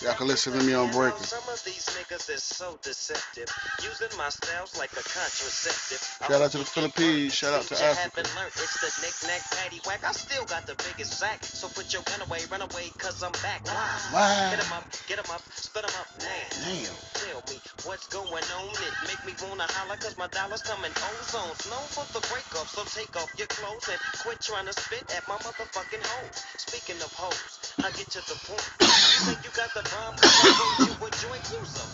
Y'all 0.01 0.13
can 0.13 0.27
listen 0.27 0.51
to 0.51 0.59
me 0.63 0.73
on 0.73 0.91
Breaker. 0.91 1.23
Some 1.23 1.47
of 1.47 1.63
these 1.63 1.87
niggas 1.95 2.29
is 2.29 2.43
so 2.43 2.77
deceptive, 2.83 3.47
using 3.79 4.11
my 4.17 4.27
styles 4.27 4.77
like 4.77 4.91
a 4.91 5.03
contraceptive. 5.07 6.03
Shout 6.27 6.41
out 6.41 6.51
to 6.51 6.57
the 6.59 6.65
Philippines. 6.65 7.33
Shout 7.33 7.53
out 7.53 7.63
to 7.71 7.75
Africa. 7.79 8.27
it's 8.59 8.77
the 8.83 8.91
knick-knack 8.99 9.43
paddywhack. 9.55 10.03
I 10.03 10.11
still 10.11 10.43
got 10.45 10.67
the 10.67 10.75
biggest 10.91 11.17
sack, 11.17 11.39
so 11.45 11.69
put 11.69 11.93
your 11.93 12.03
gun 12.03 12.19
away, 12.27 12.39
run 12.51 12.61
away, 12.61 12.91
cause 12.99 13.23
I'm 13.23 13.31
back. 13.39 13.63
Wow. 14.11 14.51
Hit 14.51 14.59
'em 14.59 14.73
up, 14.73 14.83
get 15.07 15.19
'em 15.19 15.31
up, 15.31 15.41
split 15.55 15.85
'em 15.85 15.95
up, 15.95 16.07
now. 16.19 16.47
Damn. 16.67 16.95
Tell 17.23 17.41
me 17.47 17.57
what's 17.87 18.07
going 18.07 18.43
on. 18.59 18.69
It 18.83 18.93
make 19.07 19.21
me 19.23 19.33
wanna 19.47 19.67
holler 19.71 19.95
cause 19.97 20.17
my 20.17 20.27
dollars 20.27 20.61
come 20.63 20.83
in 20.83 20.91
ozones. 20.91 21.63
Known 21.71 21.87
for 21.95 22.05
the 22.11 22.21
breakup, 22.27 22.67
so 22.67 22.83
take 22.91 23.15
off 23.15 23.31
your 23.37 23.47
clothes 23.47 23.87
and 23.87 23.99
quit 24.19 24.41
trying 24.41 24.67
to 24.67 24.73
spit 24.73 25.03
at 25.15 25.23
my 25.27 25.37
motherfucking 25.39 26.03
hoes. 26.03 26.43
Speaking 26.57 26.99
of 27.01 27.11
hoes, 27.13 27.73
I 27.79 27.89
get 27.95 28.11
to 28.11 28.21
the 28.27 28.35
point. 28.51 28.67
You 29.17 29.33
think 29.33 29.43
you 29.45 29.51
got 29.57 29.73
the 29.77 29.89
bomb, 29.93 30.15
cause 30.17 30.33
I 30.41 30.49
you 30.89 30.93
a 30.97 31.09
joint 31.21 31.45
user. 31.53 31.85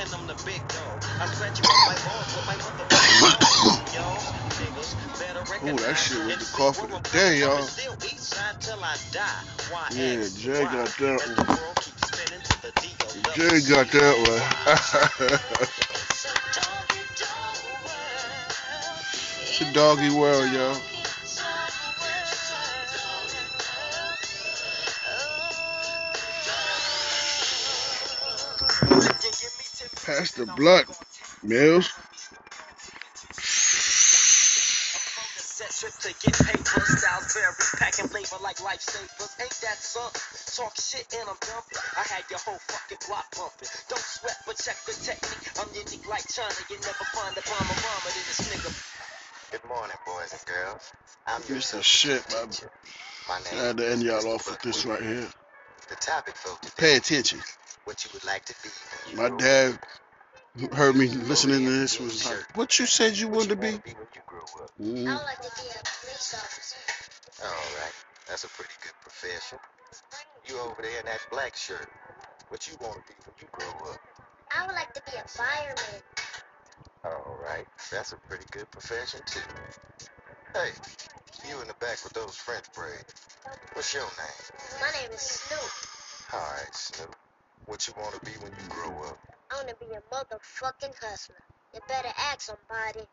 And 0.00 0.08
I'm 0.16 0.26
the 0.26 0.36
big 0.48 0.64
dog. 0.68 1.04
I 1.20 1.26
scratch 1.28 1.60
you 1.60 1.66
up 1.68 1.80
my 1.84 1.96
balls 2.08 2.32
with 2.32 2.46
my 2.48 2.56
motherfucking. 2.56 3.92
Y'all, 3.92 4.16
niggas, 4.56 4.96
better 5.20 5.40
Ooh, 5.40 5.52
recognize 5.52 5.84
that 5.84 5.98
shit 5.98 6.24
was 6.24 6.38
the 6.40 6.56
cough 6.56 6.82
of 6.82 6.90
the 6.90 7.00
day, 7.12 7.40
y'all. 7.40 7.62
Still 7.62 7.96
east 8.08 8.32
side 8.32 8.56
till 8.60 8.80
I 8.82 8.96
die. 9.12 9.42
Why 9.70 9.88
Yeah, 9.92 10.24
Jay 10.40 10.64
got 10.64 10.88
that 10.96 11.20
one. 11.36 11.48
world 11.52 11.76
keeps 11.84 12.06
spinning 12.08 12.42
to 12.48 12.54
the 12.64 12.72
D.O. 12.80 13.08
Jay 13.36 13.60
got 13.68 13.86
that 13.92 14.16
one. 14.24 14.40
it's 19.44 19.60
a 19.60 19.72
doggy 19.74 20.10
world, 20.16 20.48
yo. 20.52 20.99
Pass 30.20 30.32
the 30.32 30.44
blunt, 30.44 30.86
Mills. 31.42 31.88
To 35.80 36.12
get 36.20 36.36
paper, 36.36 36.80
styles 36.84 37.32
vary, 37.32 37.52
packing 37.78 38.08
flavor 38.08 38.36
like 38.42 38.56
lifesavers. 38.58 39.32
Ain't 39.40 39.56
that 39.64 39.76
something? 39.80 40.20
Talk 40.56 40.76
shit 40.76 41.08
and 41.16 41.28
I'm 41.28 41.36
dumping. 41.40 41.80
I 41.96 42.04
had 42.04 42.24
your 42.28 42.38
whole 42.40 42.60
fucking 42.68 43.00
block 43.08 43.24
bumping. 43.32 43.68
Don't 43.88 44.00
sweat, 44.00 44.36
but 44.44 44.56
check 44.60 44.76
the 44.84 44.92
technique. 44.92 45.56
I'm 45.56 45.68
unique 45.72 46.04
like 46.08 46.28
China. 46.28 46.52
You 46.68 46.76
never 46.84 47.04
find 47.16 47.32
a 47.32 47.40
bomber 47.48 47.76
bomber 47.80 48.12
than 48.12 48.24
this 48.28 48.40
nigga. 48.48 48.70
Good 49.52 49.64
morning, 49.68 49.96
boys 50.04 50.32
and 50.36 50.44
girls. 50.44 50.92
I'm 51.26 51.40
your 51.48 51.60
substitute 51.60 52.28
Shit, 52.28 52.28
teacher. 52.28 52.70
My 53.28 53.40
I 53.40 53.56
name 53.56 53.64
had 53.64 53.76
to 53.78 53.90
end 53.90 54.02
y'all 54.02 54.28
off 54.28 54.48
with 54.48 54.60
this 54.60 54.84
right 54.84 55.00
here. 55.00 55.28
The 55.88 55.96
topic 55.96 56.36
for 56.36 56.60
today, 56.60 56.76
Pay 56.76 56.96
attention. 56.96 57.40
what 57.84 58.04
you 58.04 58.10
would 58.12 58.24
like 58.24 58.44
to 58.44 58.54
be 58.62 59.16
My 59.16 59.30
dad. 59.36 59.78
Heard 60.72 60.96
me 60.96 61.08
listening 61.08 61.64
to 61.64 61.70
this 61.70 62.00
was 62.00 62.26
like, 62.26 62.56
"What 62.56 62.78
you 62.78 62.86
said 62.86 63.16
you 63.16 63.28
wanted 63.28 63.50
to 63.50 63.56
be?" 63.56 63.70
want 63.70 63.84
to 63.84 63.90
be 63.90 63.96
when 63.96 64.08
you 64.14 64.22
grow 64.26 64.42
up. 64.62 64.70
Mhm. 64.80 65.08
I 65.08 65.16
would 65.16 65.24
like 65.24 65.42
to 65.42 65.62
be 65.62 65.68
a 65.68 65.82
police 65.82 66.34
officer. 66.34 66.76
All 67.44 67.70
right, 67.80 67.94
that's 68.26 68.44
a 68.44 68.48
pretty 68.48 68.74
good 68.82 68.94
profession. 69.00 69.58
You 70.48 70.58
over 70.60 70.82
there 70.82 70.98
in 71.00 71.06
that 71.06 71.20
black 71.30 71.56
shirt. 71.56 71.88
What 72.48 72.66
you 72.68 72.76
want 72.80 72.94
to 72.94 73.12
be 73.12 73.18
when 73.24 73.34
you 73.40 73.48
grow 73.52 73.90
up. 73.90 73.98
I 74.50 74.66
would 74.66 74.74
like 74.74 74.92
to 74.94 75.02
be 75.06 75.16
a 75.16 75.24
fireman. 75.28 76.02
All 77.04 77.38
right, 77.42 77.66
that's 77.90 78.12
a 78.12 78.16
pretty 78.28 78.44
good 78.50 78.70
profession 78.70 79.20
too. 79.26 79.40
Hey, 80.52 80.72
you 81.48 81.60
in 81.60 81.68
the 81.68 81.74
back 81.74 82.02
with 82.02 82.12
those 82.12 82.34
French 82.36 82.64
braids. 82.74 83.14
What's 83.74 83.94
your 83.94 84.02
name? 84.02 84.80
My 84.80 84.90
name 85.00 85.12
is 85.12 85.20
Snoop. 85.20 85.70
All 86.34 86.40
right, 86.40 86.74
Snoop. 86.74 87.14
What 87.66 87.86
you 87.86 87.94
want 87.96 88.14
to 88.14 88.20
be 88.26 88.32
when 88.42 88.52
you 88.52 88.68
grow 88.68 88.90
up? 89.04 89.29
To 89.68 89.76
be 89.80 89.86
a 89.94 90.00
motherfucking 90.14 90.94
hustler. 91.02 91.36
You 91.74 91.80
better 91.88 92.08
ask 92.32 92.42
somebody. 92.42 93.06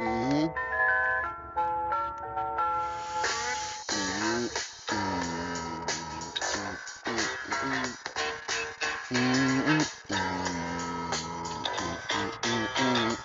Mhm. 0.00 0.54
Mhm. 3.92 4.50
Mhm. 7.06 7.96
Mhm. 9.12 9.86
Mhm. 12.76 13.18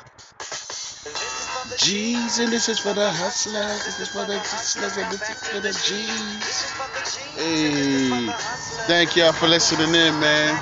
G's 1.78 2.40
and 2.40 2.52
this 2.54 2.70
is 2.70 2.80
for 2.80 2.94
the 2.94 3.10
hustlers. 3.12 3.86
This 3.86 4.00
is 4.02 4.10
for 4.10 4.26
the 4.26 4.40
hustlers 4.40 4.98
and 4.98 5.12
this 5.12 5.30
is 5.30 5.48
for 5.50 5.60
the 5.62 5.74
G's. 5.74 6.74
Hey, 7.36 8.30
thank 8.88 9.16
y'all 9.16 9.34
for 9.34 9.48
listening 9.48 9.96
in, 9.96 10.20
man. 10.20 10.62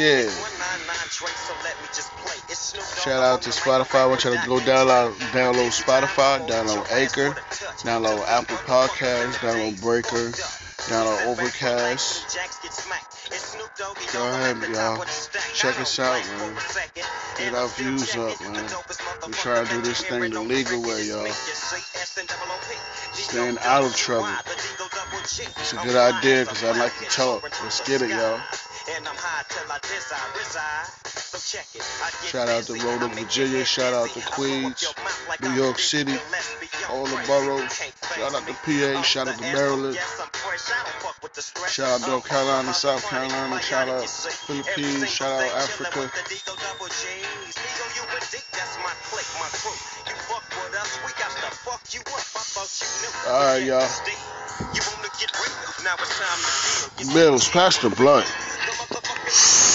Dogg 0.00 0.30
Shout 3.04 3.22
out 3.22 3.42
to 3.42 3.50
Spotify. 3.50 4.00
I 4.00 4.06
want 4.06 4.24
y'all 4.24 4.32
to 4.32 4.46
go 4.48 4.58
download, 4.60 5.12
download 5.32 5.72
Spotify, 5.76 6.46
download 6.48 6.90
Anchor, 6.90 7.38
download 7.84 8.26
Apple 8.26 8.56
Podcasts, 8.56 9.34
download 9.34 9.80
Breaker. 9.82 10.32
Down 10.88 11.06
on 11.06 11.28
Overcast. 11.28 12.38
Go 14.14 14.28
ahead, 14.28 14.56
y'all. 14.72 15.04
Check 15.52 15.78
us 15.78 15.98
out, 15.98 16.24
man. 16.38 16.56
Get 17.36 17.54
our 17.54 17.68
views 17.68 18.16
up, 18.16 18.40
man. 18.40 18.64
We 19.26 19.32
try 19.34 19.62
to 19.62 19.70
do 19.70 19.82
this 19.82 20.02
thing 20.02 20.30
the 20.30 20.40
legal 20.40 20.80
way, 20.82 21.04
y'all. 21.04 21.26
Staying 23.12 23.58
out 23.60 23.84
of 23.84 23.94
trouble. 23.94 24.28
It's 25.22 25.74
a 25.74 25.76
good 25.76 25.96
idea 25.96 26.44
because 26.44 26.64
I 26.64 26.72
like 26.78 26.96
to 26.98 27.04
talk. 27.04 27.42
Let's 27.62 27.86
get 27.86 28.00
it, 28.00 28.08
y'all. 28.08 28.40
Shout 32.26 32.48
out 32.48 32.64
to 32.64 32.74
Roanoke, 32.74 33.12
Virginia. 33.14 33.64
Shout 33.64 33.92
out 33.92 34.08
to 34.10 34.20
Queens, 34.20 34.84
New 35.42 35.52
York 35.52 35.78
City, 35.78 36.14
all 36.88 37.04
the 37.06 37.22
boroughs. 37.26 37.72
Shout 37.72 38.34
out 38.34 38.46
to 38.46 38.52
PA. 38.54 39.02
Shout 39.02 39.28
out 39.28 39.38
to 39.38 39.42
Maryland. 39.42 39.96
Shout 41.68 41.88
out 41.88 42.00
to 42.00 42.10
North 42.10 42.28
Carolina, 42.28 42.74
South 42.74 43.04
Carolina. 43.08 43.60
Shout 43.62 43.88
out 43.88 44.08
Philippines. 44.08 45.08
Shout 45.08 45.40
out 45.40 45.54
Africa. 45.56 46.10
All 53.28 53.44
right, 53.44 53.62
y'all. 53.62 53.88
Mills, 57.14 57.48
pass 57.48 57.78
the 57.78 57.90
blunt. 57.90 58.26
tudo 58.90 59.00
bem. 59.24 59.69